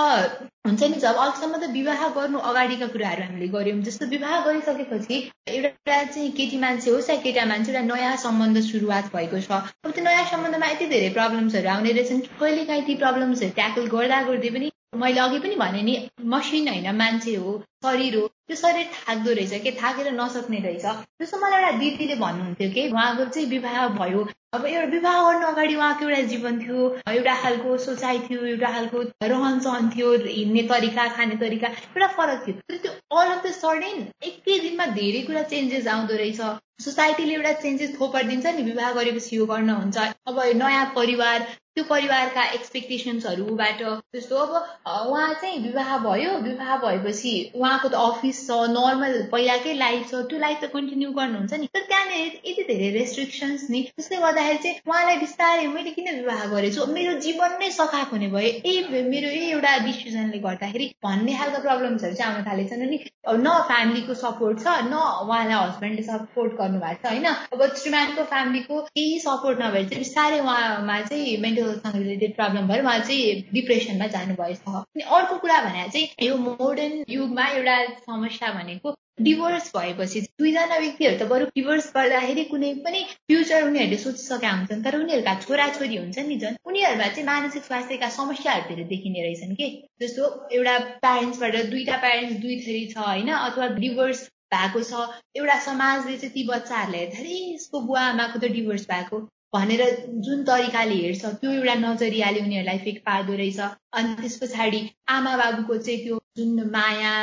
[0.66, 0.96] हुन्छ नि?
[1.02, 5.16] जब अहिलेसम्म त विवाह गर्नु अगाडिका कुराहरू हामीले गऱ्यौँ। जस्तो विवाह गरिसकेपछि
[5.48, 9.90] एउटा चाहिँ केटी मान्छे होस् या केटा मान्छे एउटा नयाँ सम्बन्ध सुरुवात भएको छ अब
[9.90, 14.22] त्यो नयाँ सम्बन्धमा यति धेरै प्रब्लम्सहरू आउने रहेछन् कि कहिले काहीँ ती प्रब्लम्सहरू ट्याकल गर्दा
[14.30, 15.94] गर्दै पनि मैले अघि पनि भने नि
[16.32, 17.52] मसिन होइन मान्छे हो
[17.84, 20.86] शरीर हो त्यो शरीर थाक्दो रहेछ के थाकेर नसक्ने रहेछ।
[21.22, 24.22] जस्तो मलाई एउटा दिदीले भन्नुहुन्थ्यो कि उहाँको चाहिँ विवाह भयो
[24.56, 29.02] अब एउटा विवाह गर्नु अगाडि उहाँको एउटा जीवन थियो एउटा खालको सोचाइ थियो एउटा खालको
[29.32, 33.52] रहन सहन थियो हिँड्ने तरिका खाने तरिका एउटा फरक थियो। तर त्यो अल अफ द
[33.58, 36.40] सडन एकै दिनमा धेरै कुरा चेन्जेस आउँदो रहेछ।
[36.80, 39.96] सोसाइटीले एउटा चेन्जेस थोपरिदिन्छ नि विवाह गरेपछि यो गर्न हुन्छ।
[40.28, 43.80] अब नयाँ परिवार त्यो परिवारका एक्सपेक्टेसन्सहरूबाट
[44.16, 44.52] जस्तो अब
[45.08, 50.38] उहाँ चाहिँ विवाह भयो विवाह भएपछि उहाँको त अफिस छ नर्मल पहिलाकै लाइफ छ त्यो
[50.44, 55.16] लाइफ त कन्टिन्यू गर्नुहुन्छ नि। तर त्यहाँनिर यति धेरै रेस्ट्रिक्सन्स नि त्यसले गर्दाखेरि चाहिँ उहाँलाई
[55.24, 56.86] बिस्तारै मैले किन विवाह गरेछु?
[56.96, 62.14] मेरो जीवन नै सखाएको हुने भयो। यही मेरो यही एउटा डिसिजनले गर्दाखेरि भन्ने खालको प्रब्लम्सहरू
[62.14, 62.98] चाहिँ आउन थालेछन्। अनि
[63.44, 67.26] न फ्यामिलीको सपोर्ट छ न उहाँलाई हस्बेन्डले सपोर्ट गर्नुभएको छ होइन?
[67.52, 72.84] अब श्रीमानको फ्यामिलीको केही सपोर्ट नभएर चाहिँ बिस्तारै उहाँमा चाहिँ मेन्टल हेल्थसँग रिलेटेड प्रब्लम भएर
[72.84, 77.76] उहाँ चाहिँ डिप्रेसनमा जानुभएछ। अनि अर्को कुरा भने चाहिँ यो मोडर्न युगमा एउटा
[78.06, 78.94] समस्या भनेको
[79.26, 84.96] डिभोर्स भएपछि दुईजना व्यक्तिहरू त बरु डिभोर्स गर्दाखेरि कुनै पनि फ्युचर उनीहरूले सोचिसकेका हुन्छन् तर
[84.98, 89.68] उनीहरूका छोराछोरी हुन्छ नि झन्। उनीहरूमा चाहिँ मानसिक स्वास्थ्यका समस्याहरू धेरै देखिने रहेछन् कि?
[90.02, 93.32] जस्तो एउटा प्यारेन्ट्सबाट दुईटा प्यारेन्ट्स दुई थरी छ होइन?
[93.32, 95.06] अथवा डिभोर्स भएको छ।
[95.36, 99.20] एउटा समाजले चाहिँ ती बच्चाहरूलाई हेर्दाखेरि यसको बुवा आमाको त डिभोर्स भएको
[99.54, 99.82] भनेर
[100.26, 103.60] जुन तरिकाले हेर्छ त्यो एउटा नजरियाले उनीहरूलाई इफेक्ट पार्दो रहेछ।
[104.00, 104.80] अनि त्यस पछाडि
[105.16, 107.14] आमा बाबुको चाहिँ त्यो जुन माया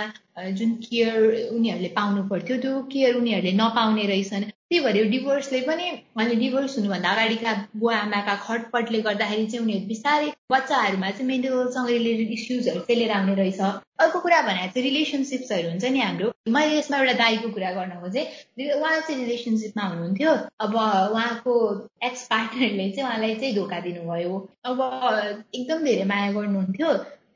[0.58, 1.16] जुन केयर
[1.56, 7.10] उनीहरूले पाउनु पर्थ्यो त्यो केयर उनीहरूले नपाउने रहेछन्। त्यही भएर डिभोर्सले पनि अनि डिभोर्स हुनुभन्दा
[7.14, 13.12] अगाडिका बुवा आमाका खटपटले गर्दाखेरि चाहिँ उनीहरू बिस्तारै बच्चाहरूमा चाहिँ मेन्टल हेल्थसँग रिलेटेड इस्युजहरू फेलेर
[13.18, 13.62] आउने रहेछ।
[14.04, 18.26] अर्को कुरा भने चाहिँ रिलेसनसिप्सहरू हुन्छ नि हाम्रो। मैले यसमा एउटा दाईको कुरा गर्न खोजेँ
[18.82, 20.32] उहाँ चाहिँ रिलेसनसिपमा हुनुहुन्थ्यो।
[20.66, 21.54] अब उहाँको
[22.10, 24.80] एक्स पार्टनरले चाहिँ उहाँलाई चाहिँ धोका दिनुभयो। अब
[25.56, 26.90] एकदम धेरै माया गर्नुहुन्थ्यो।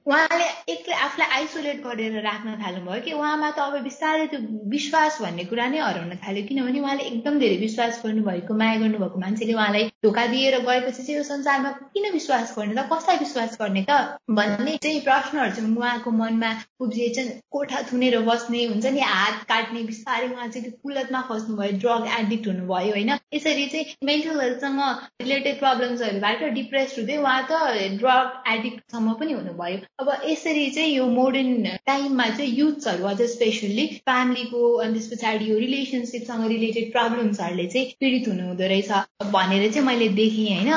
[0.07, 4.39] उहाँले एक्लै आफूलाई आइसोलेट गरेर राख्न थाल्नुभयो कि उहाँमा त अब बिस्तारै त्यो
[4.73, 9.53] विश्वास भन्ने कुरा नै हराउन थाल्यो। किनभने उहाँले एकदम धेरै विश्वास गर्नुभएको माया गर्नुभएको मान्छेले
[9.53, 13.97] उहाँलाई धोका दिएर गएपछि चाहिँ यो संसारमा किन विश्वास गर्ने त कसलाई विश्वास गर्ने त
[14.39, 16.53] भन्ने चाहिँ प्रश्नहरू चाहिँ उहाँको मनमा
[16.87, 21.77] उब्जिए चाहिँ कोठा थुनेर बस्ने हुन्छ नि हात काट्ने बिस्तारै उहाँ चाहिँ त्यो कुलतमा फस्नुभयो
[21.83, 24.81] ड्रग एडिक्ट हुनुभयो होइन। यसरी चाहिँ मेन्टल हेल्थसँग
[25.21, 27.61] रिलेटेड प्रब्लम्सहरूबाट डिप्रेस हुँदै उहाँ त
[27.99, 34.59] ड्रग एडिक्टसम्म पनि हुनुभयो। अब यसरी चाहिँ यो मोडर्न टाइममा चाहिँ युथ्सहरू अझ स्पेसल्ली फ्यामिलीको
[34.77, 38.91] अनि त्यस पछाडि यो रिलेसनसिपसँग रिलेटेड प्रब्लम्सहरूले चाहिँ पीडित हुनुहुँदो रहेछ
[39.33, 40.69] भनेर चाहिँ मैले देखेँ होइन?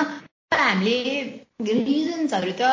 [0.54, 1.20] हामीले
[1.82, 2.72] रिजन्सहरू त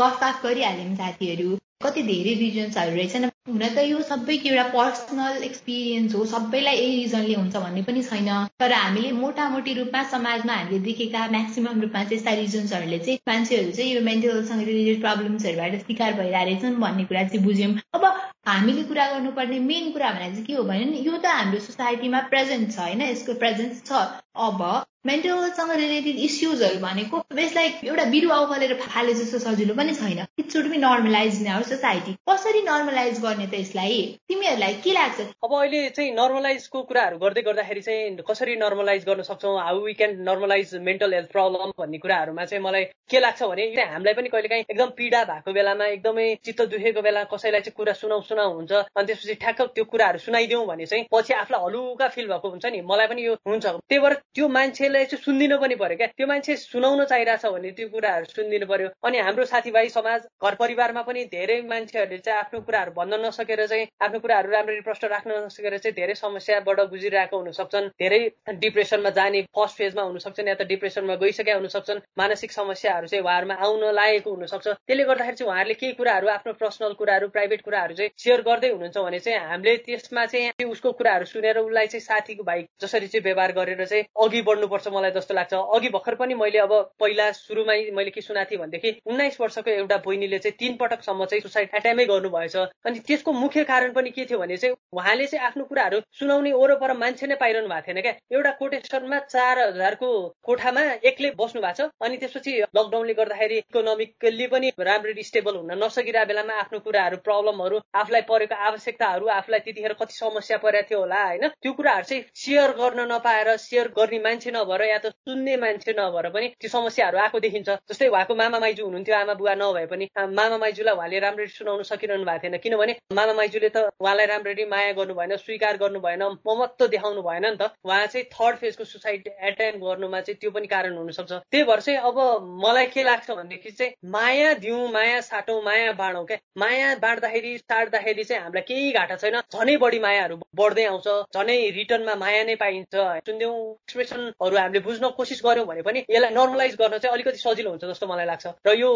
[0.00, 1.50] गफ गफ गरिहाल्यौँ साथीहरू।
[1.84, 7.34] कति धेरै रिजन्सहरू रहेछन्। हुन त यो सबैको एउटा पर्सनल एक्सपिरियन्स हो सबैलाई यही रिजनले
[7.34, 8.30] हुन्छ भन्ने पनि छैन।
[8.60, 13.90] तर हामीले मोटामोटी रूपमा समाजमा हामीले देखेका म्याक्सिमम् रूपमा चाहिँ यस्ता रिजन्सहरूले चाहिँ मान्छेहरू चाहिँ
[13.94, 18.08] यो मेन्टल हेल्थसँग रिलेटेड प्रब्लम्सहरूबाट शिकार भइरहेछन् भन्ने कुरा चाहिँ बुझ्यौँ। अब
[18.48, 22.72] हामीले कुरा गर्नुपर्ने मेन कुरा भने चाहिँ के हो भने यो त हाम्रो सोसाइटीमा प्रेजेन्ट
[22.72, 23.02] छ होइन?
[23.12, 24.04] यसको प्रेजेन्स छ।
[24.48, 24.66] अब
[25.06, 30.50] मेन्टल हेल्थसँग रिलेटेड इस्युजहरू भनेको यसलाई एउटा बिरुवा उखालेर फाले जस्तो सजिलो पनि छैन। It
[30.52, 33.98] should normalize in our society कसरी नर्मलाइज गर्ने त यसलाई?
[34.28, 35.20] तिमीहरूलाई के लाग्छ?
[35.44, 39.58] अब अहिले चाहिँ नर्मलाइजको कुराहरू गर्दै गर्दाखेरि चाहिँ कसरी नर्मलाइज गर्न सक्छौँ?
[39.60, 44.14] How we can normalize mental health problem भन्ने कुराहरूमा चाहिँ मलाई के लाग्छ भने हामीलाई
[44.14, 48.20] पनि कहिले काहीँ एकदम पीडा भएको बेलामा एकदमै चित्त दुखेको बेला कसैलाई चाहिँ कुरा सुनाउ
[48.30, 52.48] सुनाउ हुन्छ अनि त्यसपछि ठ्याक्क त्यो कुराहरू सुनाइदिउँ भने चाहिँ पछि आफूलाई हलुका फिल भएको
[52.56, 55.96] हुन्छ नि। मलाई पनि यो हुन्छ। त्यही भएर त्यो मान्छे मान्छेलाई चाहिँ सुनिदिनु पनि पर्यो
[55.96, 60.54] क्या। त्यो मान्छे सुनाउन चाहिरहेछ भने त्यो कुराहरू सुनिदिनु पर्यो। अनि हाम्रो साथीभाइ समाज घर
[60.54, 65.30] परिवारमा पनि धेरै मान्छेहरूले चाहिँ आफ्नो कुराहरू भन्न नसकेर चाहिँ आफ्नो कुराहरू राम्ररी प्रश्न राख्न
[65.46, 68.20] नसकेर चाहिँ धेरै समस्याबाट गुजिरहेको हुन सक्छन् धेरै
[68.62, 73.24] डिप्रेसनमा जाने फर्स्ट फेजमा हुन सक्छन् या त डिप्रेसनमा गइसकेका हुन सक्छन् मानसिक समस्याहरू चाहिँ
[73.24, 77.94] उहाँहरूमा आउन लागेको हुनसक्छ। त्यसले गर्दाखेरि चाहिँ उहाँहरूले केही कुराहरू आफ्नो पर्सनल कुराहरू प्राइभेट कुराहरू
[77.98, 82.44] चाहिँ सेयर गर्दै हुनुहुन्छ भने चाहिँ हामीले त्यसमा चाहिँ उसको कुराहरू सुनेर उसलाई चाहिँ साथीको
[82.44, 86.58] भाइ जसरी चाहिँ व्यवहार गरेर चाहिँ अघि बढ्नुपर्छ। मलाई जस्तो लाग्छ। अघि भर्खर पनि मैले
[86.58, 91.24] अब पहिला सुरुमै मैले के सुनाएको थिएँ भनेदेखि उन्नाइस वर्षको एउटा बहिनीले चाहिँ तिन पटकसम्म
[91.24, 95.46] चाहिँ सुसाइड एटेम्पै गर्नुभएछ। अनि त्यसको मुख्य कारण पनि के थियो भने चाहिँ उहाँले चाहिँ
[95.46, 100.10] आफ्नो कुराहरू सुनाउने वरपर मान्छे नै पाइरहनु भएको थिएन क्या। एउटा कोटेसनमा चार हजारको
[100.44, 106.28] कोठामा एक्लै बस्नु भएको छ। अनि त्यसपछि लकडाउनले गर्दाखेरि इकोनोमिकली पनि राम्ररी स्टेबल हुन नसकिरहेको
[106.28, 111.48] बेलामा आफ्नो कुराहरू प्रब्लमहरू आफूलाई परेको आवश्यकताहरू आफूलाई त्यतिखेर कति समस्या परेको थियो होला होइन?
[111.62, 116.28] त्यो कुराहरू चाहिँ सेयर गर्न नपाएर सेयर गर्ने मान्छे नभएर या त सुन्ने मान्छे नभएर
[116.34, 120.56] पनि त्यो समस्याहरू आएको देखिन्छ। जस्तै उहाँको मामा माइजू हुनुहुन्थ्यो आमा बुवा नभए पनि। मामा
[120.58, 125.14] माइजूलाई उहाँले राम्ररी सुनाउन सकिरहनु भएको थिएन। किनभने मामा माइजूले त उहाँलाई राम्ररी माया गर्नु
[125.14, 129.84] भएन स्वीकार गर्नु भएन ममत्व देखाउनु भएन नि त। उहाँ चाहिँ थर्ड फेजको सुसाइड एटेम्प
[129.84, 132.18] गर्नुमा चाहिँ त्यो पनि कारण हुनसक्छ। त्यही भएर चाहिँ अब
[132.64, 138.24] मलाई के लाग्छ भनेदेखि चाहिँ माया दिउँ माया साटौँ माया बाँडौँ क्या। माया बाँड्दाखेरि साट्दाखेरि
[138.24, 142.94] चाहिँ हामीलाई केही घाटा छैन। झनै बढी मायाहरू बढ्दै आउँछ। झनै रिटर्नमा माया नै पाइन्छ।
[143.26, 147.84] सुन्यौँ एक्सप्रेसनहरू हामीले बुझ्न कोसिस गर्यौँ भने पनि यसलाई नर्मलाइज गर्न चाहिँ अलिकति सजिलो हुन्छ
[147.84, 148.90] जस्तो मलाई लाग्छ। र यो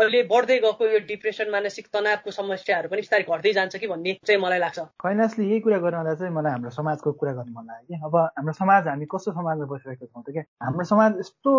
[0.00, 4.40] अहिले बढ्दै गएको यो डिप्रेसन मानसिक तनावको समस्याहरू पनि बिस्तारै घट्दै जान्छ कि भन्ने चाहिँ
[4.40, 8.00] मलाई लाग्छ। कैलाशले यही कुरा गर्नुहुँदा चाहिँ मलाई हाम्रो समाजको कुरा गर्नु मन लाग्यो कि।
[8.04, 10.44] अब हाम्रो समाज हामी कस्तो समाजमा बसिरहेको छौँ त क्या?
[10.64, 11.52] हाम्रो समाज यस्तो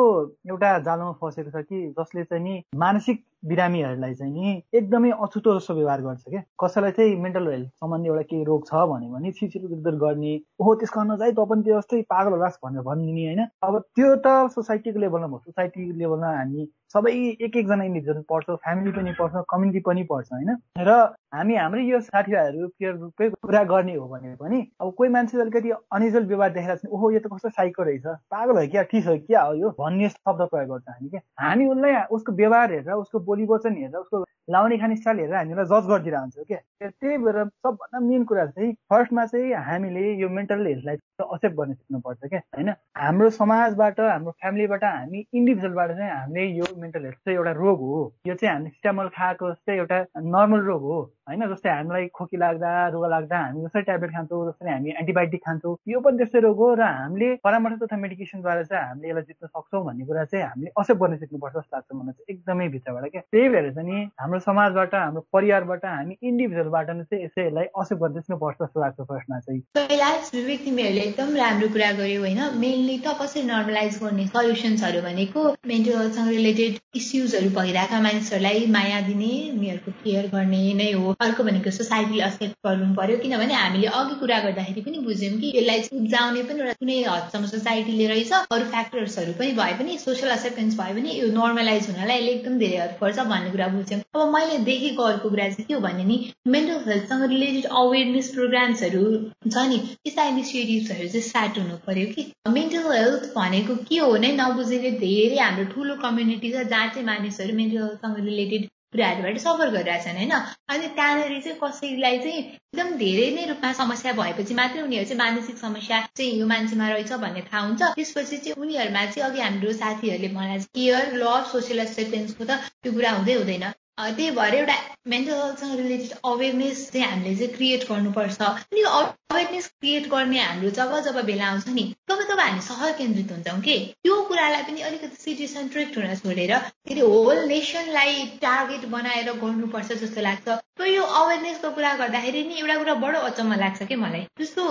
[0.50, 5.74] एउटा जालोमा फसेको छ कि जसले चाहिँ नि मानसिक बिरामीहरूलाई चाहिँ नि एकदमै अछुतो जस्तो
[5.76, 6.42] व्यवहार गर्छ क्या?
[6.62, 9.62] कसैलाई चाहिँ मेन्टल हेल्थ सम्बन्धी एउटा केही रोग छ भन्यो भने छिचिर
[10.02, 13.46] गर्ने ओहो त्यसको नजाइ त पनि त्यो जस्तै पागल होलास् भनेर भनिदिने होइन?
[13.64, 17.12] अब त्यो त सोसाइटीको लेभलमा भयो। सोसाइटी लेभलमा हामी सबै
[17.46, 20.52] एक एकजना इन्डिभिजुअल पढ्छ फ्यामिली पनि पढ्छ कम्युनिटी पनि पढ्छ होइन?
[20.80, 20.92] र
[21.36, 25.72] हामी हाम्रै यो साथीभाइहरू पेयर रूपकै कुरा गर्ने हो भने पनि अब कोही मान्छे अलिकति
[25.96, 28.84] अनइजल व्यवहार देखेर चाहिँ ओहो यो त कस्तो साइको रहेछ। पागल हो क्या?
[28.92, 29.70] ठिक हो क्या हो यो?
[29.80, 31.22] भन्ने शब्द प्रयोग गर्छ हामी क्या?
[31.40, 35.66] हामी उसलाई उसको व्यवहार हेरेर उसको बोली वचन हेरेर उसको लाउने खाने स्टाइल हेरेर हामीलाई
[35.66, 36.60] जज गरिदिएर हुन्छ क्या?
[36.82, 42.20] त्यही भएर सबभन्दा मेन कुरा चाहिँ फर्स्टमा चाहिँ हामीले यो मेन्टल हेल्थलाई एक्सेप्ट गर्न सिक्नुपर्छ
[42.30, 42.42] क्या?
[42.56, 42.70] होइन?
[42.96, 48.02] हाम्रो समाजबाट हाम्रो फ्यामिलीबाट हामी इन्डिभिजुअलबाट चाहिँ हामीले यो मेन्टल हेल्थ चाहिँ एउटा रोग हो।
[48.28, 50.00] यो चाहिँ हामीले सिटामल खाएको जस्तै एउटा
[50.34, 54.72] नर्मल रोग हो। होइन जस्तै हामीलाई खोकी लाग्दा रुगा लाग्दा हामी जस्तै ट्याब्लेट खान्छौँ जस्तै
[54.72, 59.10] हामी एन्टिबायोटिक खान्छौँ यो पनि त्यस्तै रोग हो र हामीले परामर्श तथा मेडिकेसनद्वारा चाहिँ हामीले
[59.10, 62.68] यसलाई जित्न सक्छौँ भन्ने कुरा चाहिँ हामीले असेप्ट गर्न सिक्नुपर्छ जस्तो लाग्छ मलाई चाहिँ एकदमै
[62.76, 67.66] भित्रबाट क्या। त्यही भएर चाहिँ नि हाम्रो समाजबाट हाम्रो परिवारबाट हामी इन्डिभिजुअलबाट नै चाहिँ यसैलाई
[67.82, 72.42] असेप्ट गर्न सिक्नुपर्छ जस्तो लाग्छ फर्स्टमा चाहिँ। कैलाश विवेक तिमीहरूले एकदम राम्रो कुरा गर्यो होइन।
[72.66, 79.34] मेनली त कसरी नर्मलाइज गर्ने सल्युसन्सहरू भनेको मेन्टल हेल्थसँग रिलेटेड इस्युजहरू भइरहेका मानिसहरूलाई माया दिने
[79.58, 84.40] उनीहरूको केयर गर्ने नै हो। अर्को भनेको सोसाइटीले एक्सेप्ट गर्नु पर्यो किनभने हामीले अघि कुरा
[84.42, 89.52] गर्दाखेरि पनि बुझ्यौँ कि यसलाई उब्जाउने पनि एउटा कुनै हदसम्म सोसाइटीले रहेछ अरू फ्याक्टर्सहरू पनि
[89.60, 93.52] भए पनि सोसियल एक्सेप्टेन्स भयो भने यो नर्मलाइज हुनलाई यसले एकदम धेरै हेल्प गर्छ भन्ने
[93.52, 96.20] कुरा बुझ्यौँ। अब मैले देखेको अर्को कुरा चाहिँ के हो भने नि
[96.56, 99.04] मेन्टल हेल्थसँग रिलेटेड अवेरनेस प्रोग्राम्सहरू
[99.48, 102.28] छ नि यस्ता इनिसिएटिभ्सहरू चाहिँ स्टार्ट हुनु पर्यो कि।
[102.60, 107.56] मेन्टल हेल्थ भनेको के हो नै नबुझेर धेरै हाम्रो ठुलो कम्युनिटी छ जहाँ चाहिँ मानिसहरू
[107.62, 110.34] मेन्टल हेल्थसँग रिलेटेड कुराहरूबाट सफर गरिरहेछन् होइन?
[110.70, 115.58] अनि त्यहाँनिर चाहिँ कसैलाई चाहिँ एकदम धेरै नै रूपमा समस्या भएपछि मात्रै उनीहरू चाहिँ मानसिक
[115.58, 120.30] समस्या चाहिँ यो मान्छेमा रहेछ भन्ने थाहा हुन्छ। त्यसपछि चाहिँ उनीहरूमा चाहिँ अघि हाम्रो साथीहरूले
[120.36, 123.66] मलाई केयर लभ सोसियल एक्सेप्टेन्सको त त्यो कुरा हुँदै हुँदैन।
[123.98, 124.74] त्यही भएर एउटा
[125.08, 130.96] मेन्टल हेल्थसँग रिलेटेड अवेरनेस चाहिँ हामीले चाहिँ क्रिएट गर्नुपर्छ। अनि अवेरनेस क्रिएट गर्ने हाम्रो जब
[131.06, 133.78] जब बेला आउँछ नि तब तब हामी सहर केन्द्रित हुन्छौँ कि?
[134.04, 140.22] त्यो कुरालाई पनि अलिकति सिटी सेन्ट्रिक हुन छोडेर फेरि होल नेसनलाई टार्गेट बनाएर गर्नुपर्छ जस्तो
[140.22, 144.28] लाग्छ। र यो अवेरनेसको कुरा गर्दाखेरि नि एउटा कुरा बडो अचम्म लाग्छ कि मलाई?
[144.40, 144.64] जस्तो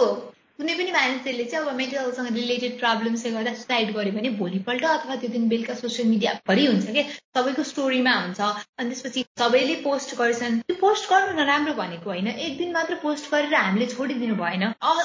[0.58, 5.14] कुनै पनि मानिसहरूले चाहिँ अब मेन्टल हेल्थसँग रिलेटेड प्रब्लमले गर्दा सुसाइड गर्यो भने भोलिपल्ट अथवा
[5.22, 7.02] त्यो दिन बेलुका सोसियल मिडियाभरि हुन्छ क्या
[7.36, 8.40] सबैको स्टोरीमा हुन्छ।
[8.78, 13.30] अनि त्यसपछि सबैले पोस्ट गर्छन्। त्यो पोस्ट गर्नु नराम्रो भनेको होइन। एक दिन मात्र पोस्ट
[13.32, 14.62] गरेर हामीले छोडिदिनु भएन।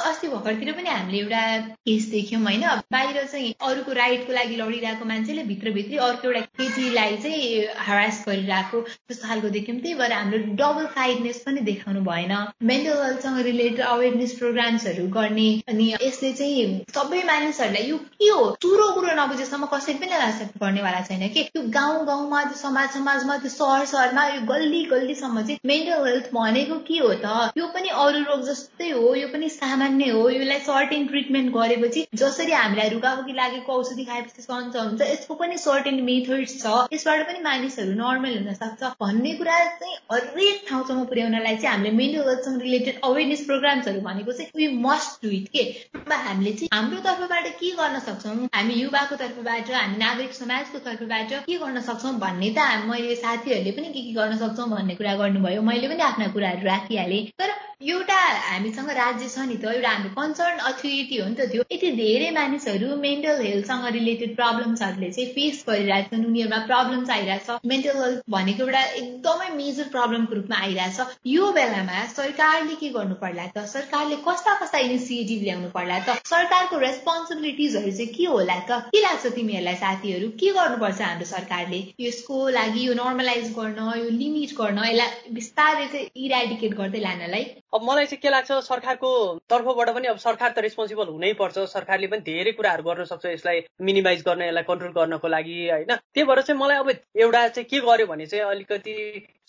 [0.10, 1.42] अस्ति भर्खरतिर पनि हामीले एउटा
[1.90, 7.66] केस देख्यौँ होइन। बाहिर चाहिँ अरूको राइटको लागि लडिरहेको मान्छेले भित्रभित्रै अर्को एउटा केटीलाई चाहिँ
[7.90, 12.38] हरास गरिरहेको जस्तो खालको देख्यौँ। त्यही भएर हाम्रो डबल साइडनेस पनि देखाउनु भएन।
[12.74, 18.44] मेन्टल हेल्थसँग रिलेटेड अवेरनेस प्रोग्राम्सहरू गर्ने गर्ने अनि यसले चाहिँ सबै मानिसहरूलाई यो के हो?
[18.62, 21.44] चुरो कुरो नबुझेसम्म कसै पनि एक्सेप्ट गर्नेवाला छैन कि?
[21.54, 26.30] त्यो गाउँ गाउँमा त्यो समाज समाजमा त्यो सहर सहरमा यो गल्ली गल्लीसम्म चाहिँ मेन्टल हेल्थ
[26.34, 27.52] भनेको के हो त?
[27.58, 32.52] यो पनि अरू रोग जस्तै हो यो पनि सामान्य हो। यसलाई सर्टेन ट्रिटमेन्ट गरेपछि जसरी
[32.52, 37.94] हामीलाई रुगाखुकी लागेको औषधि खाएपछि सन्च हुन्छ यसको पनि सर्टेन मेथड्स छ। यसबाट पनि मानिसहरू
[38.04, 43.46] नर्मल हुन सक्छ भन्ने कुरा चाहिँ हरेक ठाउँसम्म पुर्याउनलाई चाहिँ हामीले मेन्टल हेल्थसँग रिलेटेड अवेरनेस
[43.50, 45.64] प्रोग्राम्सहरू भनेको चाहिँ वी मस्ट डु इट के
[46.10, 48.36] हामीले चाहिँ हाम्रो तर्फबाट के गर्न सक्छौँ?
[48.56, 53.94] हामी युवाको तर्फबाट हामी नागरिक समाजको तर्फबाट के गर्न सक्छौँ भन्ने त मैले साथीहरूले पनि
[53.94, 58.16] के के गर्न सक्छौँ भन्ने कुरा गर्नुभयो। मैले पनि आफ्ना कुराहरू राखिहालेँ। तर एउटा
[58.50, 62.30] हामीसँग राज्य छ नि त एउटा हाम्रो कन्सर्न अथोरिटी हो नि त त्यो। यति धेरै
[62.38, 68.84] मानिसहरू मेन्टल हेल्थसँग रिलेटेड प्रब्लम्सहरूले चाहिँ फेस गरिरहेछन् उनीहरूमा प्रब्लम्स आइरहेछ मेन्टल हेल्थ भनेको एउटा
[69.04, 73.66] एकदमै मेजर प्रब्लमको रूपमा आइरहेछ यो बेलामा सरकारले के गर्नु पर्ला त?
[73.76, 74.78] सरकारले कस्ता कस्ता
[75.20, 80.28] इनिसिएटिभ ल्याउनु पर्ला। त सरकारको रेस्पोन्सिबिलिटिजहरू चाहिँ के होला त के लाग्छ तिमीहरूलाई साथीहरू?
[80.40, 81.80] के गर्नुपर्छ हाम्रो सरकारले?
[82.00, 87.44] यसको लागि यो नर्मलाइज गर्न यो लिमिट गर्न यसलाई बिस्तारै चाहिँ इराडिकेट गर्दै लानलाई।
[87.74, 89.10] अब मलाई चाहिँ के लाग्छ सरकारको
[89.50, 93.66] तर्फबाट पनि अब सरकार त रेस्पोन्सिबल हुनै पर्छ। सरकारले पनि धेरै कुराहरू गर्न सक्छ यसलाई
[93.82, 95.92] मिनिमाइज गर्न यसलाई कन्ट्रोल गर्नको लागि होइन?
[96.14, 96.90] त्यही भएर चाहिँ मलाई अब
[97.20, 98.96] एउटा चाहिँ के गर्यो भने चाहिँ अलिकति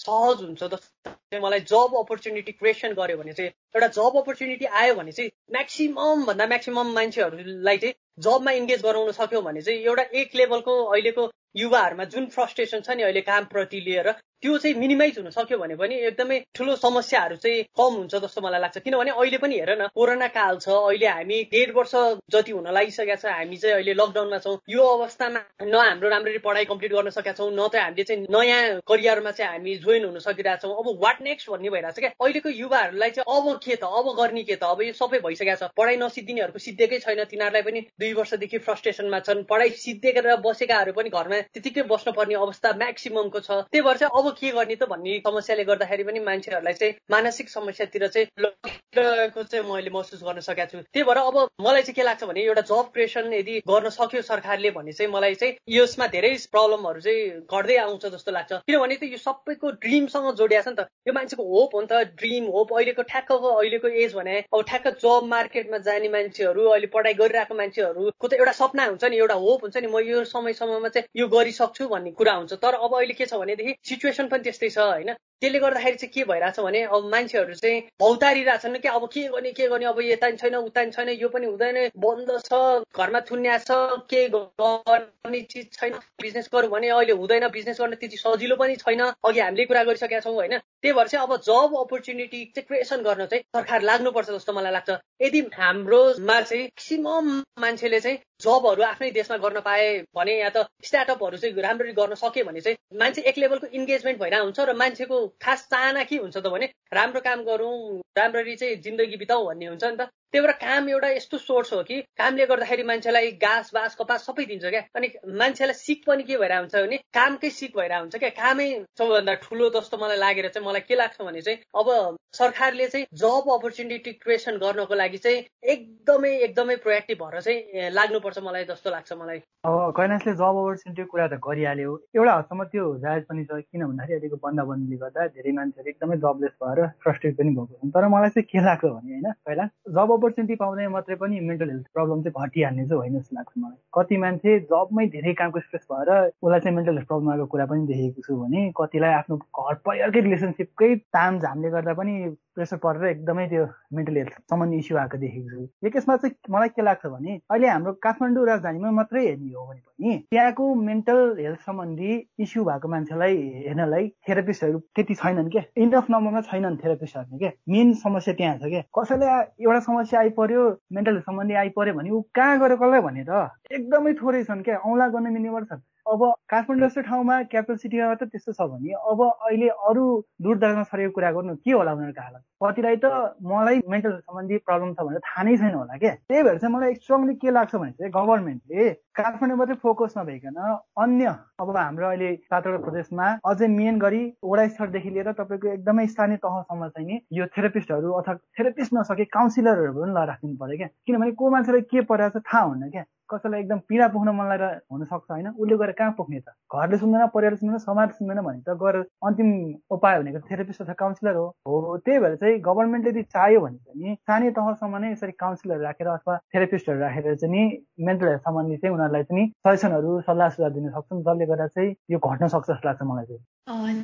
[0.00, 5.12] सहज हुन्छ जस्तो मलाई जब अपर्च्युनिटी क्रिएसन गर्यो भने चाहिँ एउटा जब अपर्च्युनिटी आयो भने
[5.12, 10.76] चाहिँ म्याक्सिमम भन्दा म्याक्सिमम मान्छेहरूलाई चाहिँ जबमा इन्गेज गराउन सक्यो भने चाहिँ एउटा एक लेभलको
[10.84, 14.12] अहिलेको युवाहरूमा जुन फ्रस्ट्रेसन छ नि अहिले कामप्रति लिएर
[14.42, 18.60] त्यो चाहिँ मिनिमाइज हुन सक्यो भने पनि एकदमै ठुलो समस्याहरू चाहिँ कम हुन्छ जस्तो मलाई
[18.60, 21.94] लाग्छ। किनभने अहिले पनि हेर न कोरोना काल छ अहिले हामी डेढ वर्ष
[22.32, 26.64] जति हुन लागिसकेका छ हामी चाहिँ अहिले लकडाउनमा छौँ। यो अवस्थामा न हाम्रो राम्ररी पढाइ
[26.72, 30.72] कम्प्लिट गर्न सकेका छौँ न त हामीले चाहिँ नयाँ करियरमा चाहिँ हामी जोइन हुन सकिरहेछौँ
[30.72, 32.10] अब वाट नेक्स्ट भन्ने भइरहेको छ क्या?
[32.20, 33.84] अहिलेको युवाहरूलाई चाहिँ अब के त?
[33.84, 34.64] अब गर्ने के त?
[34.64, 39.44] अब यो सबै भइसकेको छ। पढाइ नसिद्धिनेहरूको सिद्धेकै छैन। तिनीहरूलाई पनि दुई वर्षदेखि फ्रस्ट्रेसनमा छन्।
[39.44, 44.50] पढाइ सिद्धेर बसेकाहरू पनि घरमा त्यतिकै बस्नुपर्ने अवस्था म्याक्सिममको छ। त्यही भएर चाहिँ अब के
[44.52, 50.22] गर्ने त भन्ने समस्याले गर्दाखेरि पनि मान्छेहरूलाई चाहिँ मानसिक समस्यातिर चाहिँ लगिरहेको चाहिँ मैले महसुस
[50.22, 53.58] गर्न सकेको छु। त्यही भएर अब मलाई चाहिँ के लाग्छ भने एउटा जब क्रिएसन यदि
[53.68, 58.52] गर्न सक्यो सरकारले भने चाहिँ मलाई चाहिँ यसमा धेरै प्रब्लमहरू चाहिँ घट्दै आउँछ जस्तो लाग्छ।
[58.66, 61.92] किनभने त यो सबैको ड्रिमसँग जोडिएको छ नि त। यो मान्छेको होप हो नि त।
[62.20, 67.14] ड्रिम होप अहिलेको ठ्याक्कको अहिलेको एज भने अब ठ्याक्क जब मार्केटमा जाने मान्छेहरू अहिले पढाइ
[67.20, 71.08] गरिरहेको मान्छेहरूको त एउटा सपना हुन्छ नि एउटा होप हुन्छ नि म यो समयसम्ममा चाहिँ
[71.16, 74.68] यो गरिसक्छु भन्ने कुरा हुन्छ। तर अब अहिले के छ भनेदेखि सिचुएसन सिचुएसन पनि त्यस्तै
[74.70, 75.14] छ होइन?
[75.42, 79.68] त्यसले गर्दाखेरि चाहिँ के भइरहेछ भने अब मान्छेहरू चाहिँ भौतारिरहेछन् कि अब के गर्ने के
[79.68, 82.60] गर्ने अब यता छैन उता छैन यो पनि हुँदैन बन्द छ
[82.96, 83.78] घरमा थुन्या छ
[84.10, 89.00] के गर्ने चिज छैन बिजनेस गरौँ भने अहिले हुँदैन बिजनेस गर्न त्यति सजिलो पनि छैन
[89.00, 90.58] अघि हामीले कुरा गरिसकेका छौँ होइन?
[90.58, 94.90] त्यही भएर चाहिँ अब जब अपर्च्युनिटी चाहिँ क्रिएसन गर्न चाहिँ सरकार लाग्नुपर्छ जस्तो मलाई लाग्छ।
[95.22, 97.28] यदि हाम्रोमा चाहिँ म्याक्सिमम
[97.60, 102.44] मान्छेले चाहिँ जबहरू आफ्नै देशमा गर्न पाए भने या त स्टार्टअपहरू चाहिँ राम्ररी गर्न सक्यो
[102.44, 106.46] भने चाहिँ मान्छे एक लेभलको इन्गेजमेन्ट भइरहेको हुन्छ र मान्छेको खास चाहना के हुन्छ त
[106.48, 107.74] भने राम्रो काम गरौँ
[108.18, 111.82] राम्ररी चाहिँ जिन्दगी बिताउँ भन्ने हुन्छ नि त। त्यही भएर काम एउटा यस्तो सोर्स हो
[111.82, 115.08] कि कामले गर्दाखेरि मान्छेलाई घाँस बाँस कपास सबै दिन्छ क्या। अनि
[115.42, 118.68] मान्छेलाई सिक पनि के भइरहेको हुन्छ भने कामकै सिक भइरहेको हुन्छ क्या। कामै
[118.98, 123.50] सबैभन्दा ठुलो जस्तो मलाई लागेर चाहिँ मलाई के लाग्छ भने चाहिँ अब सरकारले चाहिँ जब
[123.52, 125.42] अपर्च्युनिटी क्रिएसन गर्नको लागि चाहिँ
[125.74, 131.26] एकदमै एकदमै प्रोएक्टिभ भएर चाहिँ लाग्नुपर्छ मलाई जस्तो लाग्छ मलाई। अब कैलाशले जब अपर्च्युनिटीको कुरा
[131.26, 135.90] त गरिहाल्यो। एउटा हदसम्म त्यो जायज पनि छ किन भन्दाखेरि अहिलेको बन्दाबन्दीले गर्दा धेरै मान्छेहरू
[135.90, 139.68] एकदमै जबलेस भएर फ्रस्ट्रेट पनि भएको छन् तर मलाई चाहिँ के लाग्छ भने होइन पहिला
[139.98, 143.78] जब अपर्च्युनिटी पाउँदै मात्रै पनि मेन्टल हेल्थ प्रब्लम चाहिँ घटिहाल्ने चाहिँ होइन जस्तो लाग्छ मलाई।
[143.96, 146.10] कति मान्छे जबमै धेरै कामको स्ट्रेस भएर
[146.42, 150.20] उसलाई चाहिँ मेन्टल हेल्थ प्रब्लम आएको कुरा पनि देखेको छु भने कतिलाई आफ्नो घर परिवारकै
[150.28, 152.14] रिलेसनसिपकै ताम झामले गर्दा पनि
[152.54, 153.64] प्रेसर परेर एकदमै त्यो
[153.96, 157.68] मेन्टल हेल्थ सम्बन्धी इस्यु आएको देखेको छु। यो केसमा चाहिँ मलाई के लाग्छ भने अहिले
[157.68, 162.10] हाम्रो काठमाडौँ राजधानीमा मात्रै हेर्ने हो भने पनि त्यहाँको मेन्टल हेल्थ सम्बन्धी
[162.44, 168.34] इस्यु भएको मान्छेलाई हेर्नलाई थेरापिस्टहरू त्यति छैनन् क्या। इनफ नम्बरमा छैनन् थेरापिस्टहरू क्या। मेन समस्या
[168.34, 172.74] त्यहाँ छ क्या। कसैलाई एउटा समस्या आइपर्यो मेन्टल हेल्थ सम्बन्धी आइपर्यो भने ऊ कहाँ गएर
[172.76, 175.80] कसलाई भने त एकदमै थोरै छन् क्या औँला गर्न मिल्नेबाट छन्
[176.10, 180.04] अब काठमाडौँ जस्तो ठाउँमा क्यापिटल सिटीमा मात्र त्यस्तो छ भने अब अहिले अरू
[180.42, 183.06] दूर दराजमा सरेको कुरा गर्नु के होला उनीहरूको हालत कतिलाई त
[183.50, 186.94] मलाई मेन्टल सम्बन्धी प्रब्लम छ भनेर थाहा नै छैन होला क्या। त्यही भएर चाहिँ मलाई
[186.94, 188.88] स्ट्रङली के लाग्छ भने चाहिँ गभर्मेन्टले
[189.20, 190.58] काठमाडौँ मात्रै फोकस नभइकन
[191.04, 191.26] अन्य
[191.62, 196.88] अब हाम्रो अहिले सातवटा प्रदेशमा अझै मेन गरी वडा स्तरदेखि लिएर तपाईँको एकदमै स्थानीय तहसम्म
[196.98, 201.88] चाहिँ यो थेरापिस्टहरू अथवा थेरापिस्ट नसके काउन्सिलरहरू पनि ल राखिदिनु पर्यो क्या। किनभने को मान्छेलाई
[201.94, 205.76] के परिरहेको छ थाहा हुन्न क्या। कसैलाई एकदम पीडा पुग्न मन लागेर हुनसक्छ होइन उसले
[205.76, 206.54] गएर कहाँ पुग्ने त?
[206.74, 209.48] घरले सुन्दैन परिवारले सुन्दैन समाजले सुन्दैन भने त गएर अन्तिम
[209.96, 214.14] उपाय भनेको थेरापिस्ट अथवा काउन्सिलर हो। हो त्यही भएर चाहिँ गभर्मेन्टले यदि चाह्यो भने चाहिँ
[214.30, 217.62] सानै तहसम्म नै यसरी काउन्सिलर राखेर अथवा थेरापिस्टहरू राखेर चाहिँ नि
[218.06, 222.18] मेन्टल हेल्थ सम्बन्धी चाहिँ उनीहरूलाई चाहिँ सजेसनहरू सल्लाह सुझाव दिन सक्छन् जसले गर्दा चाहिँ यो
[222.20, 223.42] घट्न सक्छ जस्तो लाग्छ मलाई चाहिँ।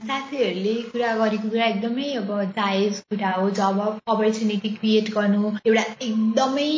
[0.07, 3.79] साथीहरूले कुरा गरेको कुरा एकदमै अब जायज कुरा हो जब
[4.14, 6.68] अपर्च्युनिटी क्रिएट गर्नु एउटा एकदमै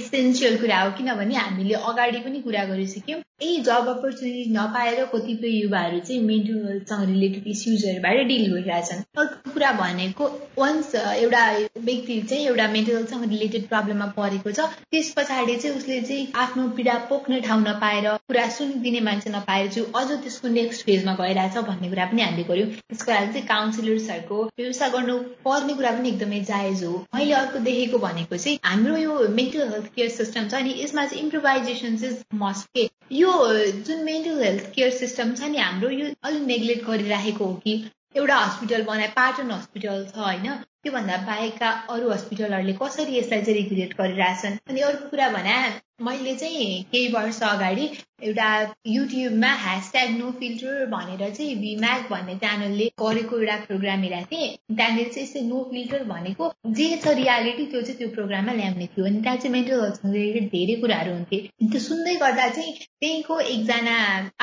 [0.00, 5.98] इसेन्सियल कुरा हो। किनभने हामीले अगाडि पनि कुरा गरिसक्यौँ। यही जब अपर्च्युनिटी नपाएर कतिपय युवाहरू
[6.00, 10.28] चाहिँ मेन्टल हेल्थसँग रिलेटेड इस्युजहरूबाट डिल गरिरहेछन् अर्को कुरा भनेको
[10.58, 11.42] वन्स एउटा
[11.78, 16.68] व्यक्ति चाहिँ एउटा मेन्टल हेल्थसँग रिलेटेड प्रब्लममा परेको छ त्यस पछाडि चाहिँ उसले चाहिँ आफ्नो
[16.76, 21.88] पीडा पोख्ने ठाउँ नपाएर कुरा सुनिदिने मान्छे नपाएर चाहिँ अझ त्यसको नेक्स्ट फेजमा गइरहेछ भन्ने
[21.88, 26.84] कुरा पनि हामीले गर्यौँ। त्यसको लागि चाहिँ काउन्सिलर्सहरूको व्यवस्था गर्नु पर्ने कुरा पनि एकदमै जायज
[26.84, 31.06] हो। मैले अर्को देखेको भनेको चाहिँ हाम्रो यो मेन्टल हेल्थ केयर सिस्टम छ नि यसमा
[31.06, 32.78] चाहिँ इम्प्रोभाइजेसन चाहिँ मस्ट
[33.12, 33.32] यो
[33.70, 38.36] जुन मेन्टल हेल्थ केयर सिस्टम छ नि हाम्रो यो अलिक नेग्लेक्ट गरिराखेको हो कि एउटा
[38.36, 40.52] हस्पिटल बनाए पाटन हस्पिटल छ होइन?
[40.84, 45.58] त्योभन्दा बाहेकका अरू हस्पिटलहरूले कसरी यसलाई चाहिँ रेगुलेट गरिरहेछन् अनि अर्को कुरा भने
[46.02, 47.84] मैले चाहिँ केही वर्ष अगाडि
[48.22, 48.46] एउटा
[48.86, 55.08] युट्युबमा ह्यासट्याग नो फिल्टर भनेर चाहिँ भिम्याक भन्ने च्यानलले गरेको एउटा प्रोग्राम हेरेको थिएँ। त्यहाँनिर
[55.08, 59.20] चाहिँ यस्तै नो फिल्टर भनेको जे छ रियालिटी त्यो चाहिँ त्यो प्रोग्राममा ल्याउने थियो। अनि
[59.22, 61.38] त्यहाँ चाहिँ मेन्टल हेल्थसँग रिलेटेड धेरै कुराहरू हुन्थे।
[61.70, 63.96] त्यो सुन्दै गर्दा चाहिँ त्यहीँको एकजना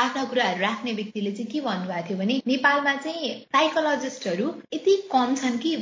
[0.06, 5.58] आफ्ना कुराहरू राख्ने व्यक्तिले चाहिँ के भन्नुभएको थियो भने नेपालमा चाहिँ साइकोलोजिस्टहरू यति कम छन्
[5.66, 5.76] कि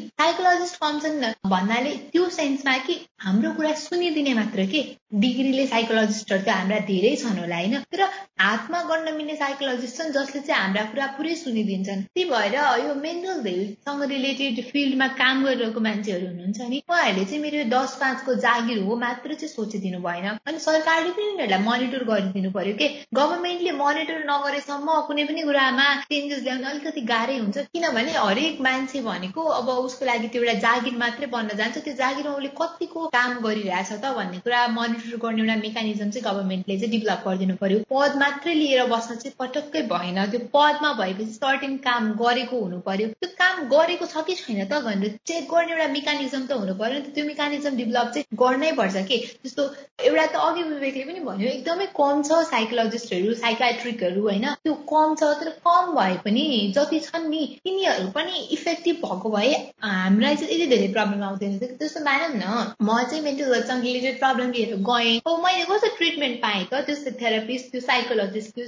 [0.49, 4.81] साइकोलोजिस्ट कम छन् भन्नाले त्यो सेन्समा कि हाम्रो कुरा सुनिदिने मात्र के?
[5.21, 7.75] डिग्रीले साइकोलोजिस्टहरू त हाम्रा धेरै छन् होला होइन?
[7.93, 8.01] तर
[8.41, 13.41] हातमा गर्न मिल्ने साइकोलोजिस्ट छन् जसले चाहिँ हाम्रा कुरा पुरै सुनिदिन्छन्। त्यही भएर यो मेन्टल
[13.47, 18.97] हेल्थसँग रिलेटेड फिल्डमा काम गरिरहेको मान्छेहरू हुनुहुन्छ नि उहाँहरूले चाहिँ मेरो दस पाँचको जागिर हो
[19.05, 22.87] मात्र चाहिँ सोचिदिनु भएन। अनि सरकारले पनि उनीहरूलाई मोनिटर गरिदिनु पर्यो के?
[23.19, 29.49] गभर्मेन्टले मोनिटर नगरेसम्म कुनै पनि कुरामा चेन्जेस ल्याउन अलिकति गाह्रै हुन्छ। किनभने हरेक मान्छे भनेको
[29.59, 33.91] अब उसको लागि त्यो एउटा जागिर मात्रै बन्न जान्छ त्यो जागिरमा उसले कतिको काम गरिरहेछ
[33.93, 38.53] त भन्ने कुरा मोनिटर गर्ने एउटा मेकानिजम चाहिँ गभर्मेन्टले चाहिँ डेभलप गरिदिनु पर्यो। पद मात्रै
[38.53, 43.63] लिएर बस्न चाहिँ पटक्कै भएन। त्यो पदमा भएपछि सर्टेन काम गरेको हुनु पर्यो। त्यो काम
[43.75, 47.75] गरेको छ कि छैन त भनेर चेक गर्ने एउटा मेकानिजम त हुनु पर्यो। त्यो मेकानिजम
[47.81, 49.17] डेभलप चाहिँ गर्नै पर्छ कि?
[49.45, 49.63] जस्तो
[50.09, 54.45] एउटा त अघि विवेकले पनि भन्यो एकदमै कम छ साइकोलोजिस्टहरू साइकाट्रिकहरू होइन?
[54.63, 59.53] त्यो कम छ तर कम भए पनि जति छन् नि तिनीहरू पनि इफेक्टिभ भएको भए
[60.29, 64.51] हामीलाई चाहिँ यति धेरै प्रब्लम आउँदैन त्यस्तो मानौँ न म चाहिँ मेन्टल हेल्थसँग रिलेटेड प्रब्लम
[64.51, 66.85] लिएर गएँ। अब मैले कस्तो ट्रिटमेन्ट पाएँ त?
[66.85, 68.67] त्यस्तो थेरापिस्ट त्यो साइकोलोजिस्ट त्यो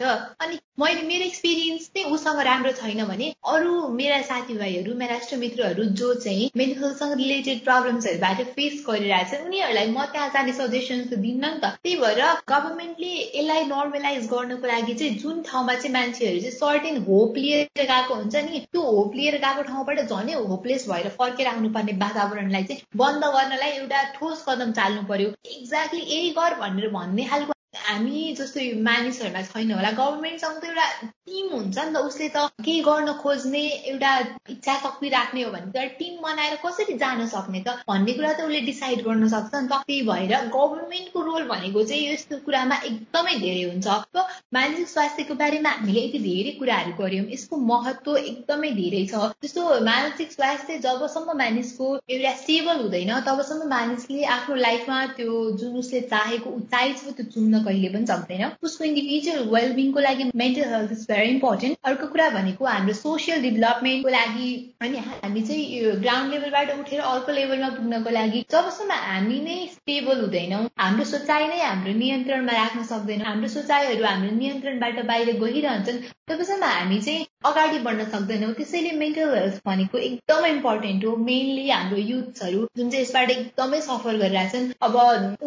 [0.00, 6.12] अनि मैले मेरो एक्सपिरियन्स चाहिँ उसँग राम्रो छैन भने अरू मेरा साथीभाइहरू मेरा राष्ट्रमित्रहरू जो
[6.14, 11.60] चाहिँ मेन्टल हेल्थसँग रिलेटेड प्रब्लम्सहरूबाट फेस गरिरहेछन् उनीहरूलाई म त्यहाँ जाने सजेसन त दिन्न नि
[11.64, 16.96] त। त्यही भएर गभर्मेन्टले यसलाई नर्मलाइज गर्नको लागि चाहिँ जुन ठाउँमा चाहिँ मान्छेहरू चाहिँ सर्टेन
[17.04, 21.98] होप लिएर गएको हुन्छ नि त्यो होप लिएर गएको ठाउँबाट झनै होपलेस भएर फर्केर आउनुपर्ने
[22.00, 27.60] वातावरणलाई चाहिँ बन्द गर्नलाई एउटा ठोस कदम चाल्नु पर्यो। एक्ज्याक्टली यही गर भनेर भन्ने खालको
[27.74, 30.86] हामी जस्तो मानिसहरूमा छैन होला गभर्मेन्टसँग त एउटा
[31.26, 33.60] टिम हुन्छ नि त उसले त केही गर्न खोज्ने
[33.90, 34.12] एउटा
[34.50, 38.46] इच्छा शक्ति राख्ने हो भने त टिम बनाएर कसरी जान सक्ने त भन्ने कुरा त
[38.46, 43.34] उसले डिसाइड गर्न सक्छ नि त। त्यही भएर गभर्मेन्टको रोल भनेको चाहिँ यस्तो कुरामा एकदमै
[43.44, 44.24] धेरै हुन्छ।
[44.58, 50.32] मानसिक स्वास्थ्यको बारेमा हामीले यति धेरै कुराहरू गर्यौँ यसको महत्व एकदमै धेरै छ। जस्तो मानसिक
[50.32, 56.92] स्वास्थ्य जबसम्म मानिसको एउटा स्टेबल हुँदैन तबसम्म मानिसले आफ्नो लाइफमा त्यो जुन उसले चाहेको उचाइ
[56.98, 62.06] छ त्यो चुन्न कहिले पनि सक्दैन। उसको इन्डिभिजुअल वेलबिङको लागि मेन्टल हेल्थ भेरी इम्पोर्टेन्ट अर्को
[62.12, 64.50] कुरा भनेको हाम्रो सोसियल डेभलपमेन्टको लागि
[64.82, 70.62] अनि हामी चाहिँ ग्राउन्ड लेभलबाट उठेर अर्को लेभलमा पुग्नको लागि जबसम्म हामी नै स्टेबल हुँदैनौँ
[70.84, 76.98] हाम्रो सोचाइ नै हाम्रो नियन्त्रणमा राख्न सक्दैनौँ हाम्रो सोचाइहरू हाम्रो नियन्त्रणबाट बाहिर गइरहन्छन् तबसम्म हामी
[77.02, 82.90] चाहिँ अगाडि बढ्न सक्दैनौँ। त्यसैले मेन्टल हेल्थ भनेको एकदमै इम्पोर्टेन्ट हो। मेनली हाम्रो युथ्सहरू जुन
[82.90, 84.96] चाहिँ यसबाट एकदमै सफर गरिरहेछन् अब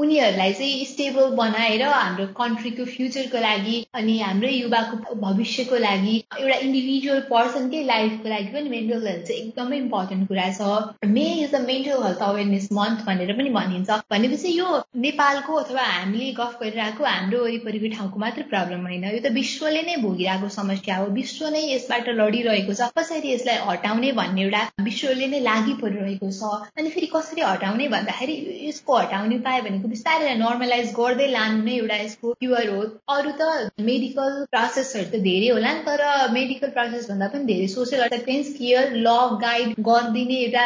[0.03, 5.15] उनीहरूलाई चाहिँ स्टेबल बनाएर हाम्रो कन्ट्रीको फ्युचरको लागि अनि हाम्रै युवाको
[5.55, 11.07] भविष्यको लागि एउटा इन्डिभिजुअल पर्सनकै लाइफको लागि पनि मेन्टल हेल्थ चाहिँ एकदमै इम्पोर्टेन्ट कुरा छ।
[11.07, 14.67] May is a mental health awareness month भनेर पनि भनिन्छ। भनेपछि यो
[15.05, 19.95] नेपालको अथवा हामीले गफ गरिरहेको हाम्रो वरिपरिको ठाउँको मात्र प्रब्लम होइन। यो त विश्वले नै
[20.03, 25.39] भोगिरहेको समस्या हो। विश्व नै यसबाट लडिरहेको छ। कसरी यसलाई हटाउने भन्ने एउटा विश्वले नै
[25.47, 28.35] लागि परिरहेको छ। अनि फेरि कसरी हटाउने भन्दाखेरि
[28.67, 32.83] यसको हटाउने पायो भनेको बिस्तारै नर्मलाइज गर्दै लानु नै एउटा यसको क्युर हो।
[33.15, 36.01] अरू त मेडिकल प्रोसेसहरू त धेरै धेरै होला नि तर
[36.33, 39.09] मेडिकल प्रोसेस भन्दा पनि धेरै सोसियल एक्सेप्टेन्स केयर ल
[39.43, 40.65] गाइड गरिदिने एउटा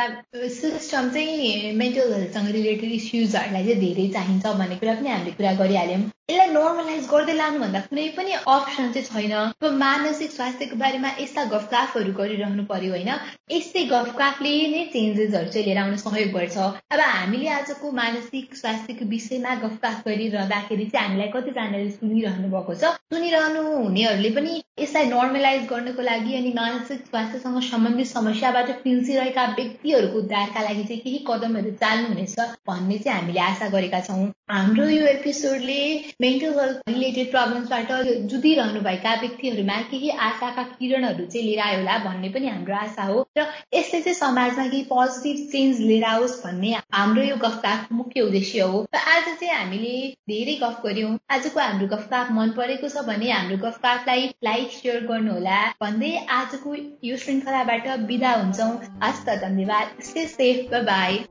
[0.59, 6.01] सिस्टम चाहिँ मेन्टल हेल्थसँग रिलेटेड इस्युजहरूलाई चाहिँ धेरै चाहिन्छ भन्ने कुरा पनि हामीले कुरा गरिहाल्यौँ।
[6.29, 12.11] यसलाई नर्मलाइज गर्दै लानुभन्दा कुनै पनि अप्सन चाहिँ छैन। अब मानसिक स्वास्थ्यको बारेमा यस्ता गफगाफहरू
[12.19, 13.11] गरिरहनु पर्यो होइन।
[13.57, 16.57] यस्तै गफगाफले नै चेन्जेसहरू चाहिँ लिएर आउन सहयोग गर्छ।
[16.93, 23.63] अब हामीले आजको मानसिक स्वास्थ्यको विषयमा गफगाफ गरिरहँदाखेरि चाहिँ हामीलाई कतिजनाले सुनिरहनु भएको छ। सुनिरहनु
[23.69, 30.83] हुनेहरूले पनि यसलाई नर्मलाइज गर्नको लागि अनि मानसिक स्वास्थ्यसँग सम्बन्धित समस्याबाट पिल्सिरहेका व्यक्तिहरूको उद्धारका लागि
[30.83, 32.35] चाहिँ केही कदमहरू चाल्नुहुनेछ
[32.69, 35.81] भन्ने चाहिँ हामीले आशा गरेका छौँ। हाम्रो यो एपिसोडले
[36.21, 37.91] मेन्टल हेल्थ रिलेटेड प्रब्लम्सबाट
[38.31, 43.45] जुधिरहनुभएका व्यक्तिहरूमा केही आशाका किरणहरू चाहिँ लिएर आयो होला भन्ने पनि हाम्रो आशा हो र
[43.73, 48.81] यसले चाहिँ समाजमा केही पोजिटिभ चेन्ज लिएर आओस् भन्ने हाम्रो यो गफकाफको मुख्य उद्देश्य हो।
[48.95, 49.93] र आज चाहिँ हामीले
[50.29, 54.27] धेरै गफ गर्यौँ आजको हाम्रो गफकाफ मन परेको छ भने हाम्रो गफकाफलाई
[54.69, 61.25] लाइक सेयर गर्नुहोला। भन्दै आजको यो श्रृङ्खलाबाट बिदा हुन्छौँ। हस्त धन्यवाद। स्टे सेफ बाई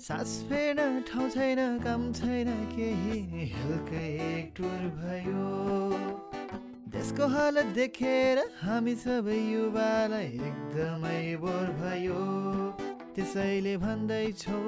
[0.00, 5.48] सास फेर्न ठाउँ छैन काम छैन केही हल्कै एक टुर भयो।
[6.88, 12.22] देशको हालत देखेर हामी सबै युवालाई एकदमै बोर भयो।
[13.14, 14.62] त्यसैले भन्दैछौ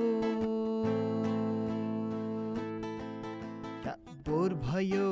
[4.26, 5.08] बोर भयो।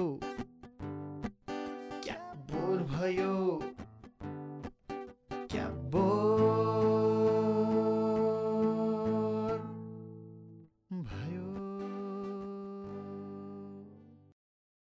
[2.79, 3.61] भयो।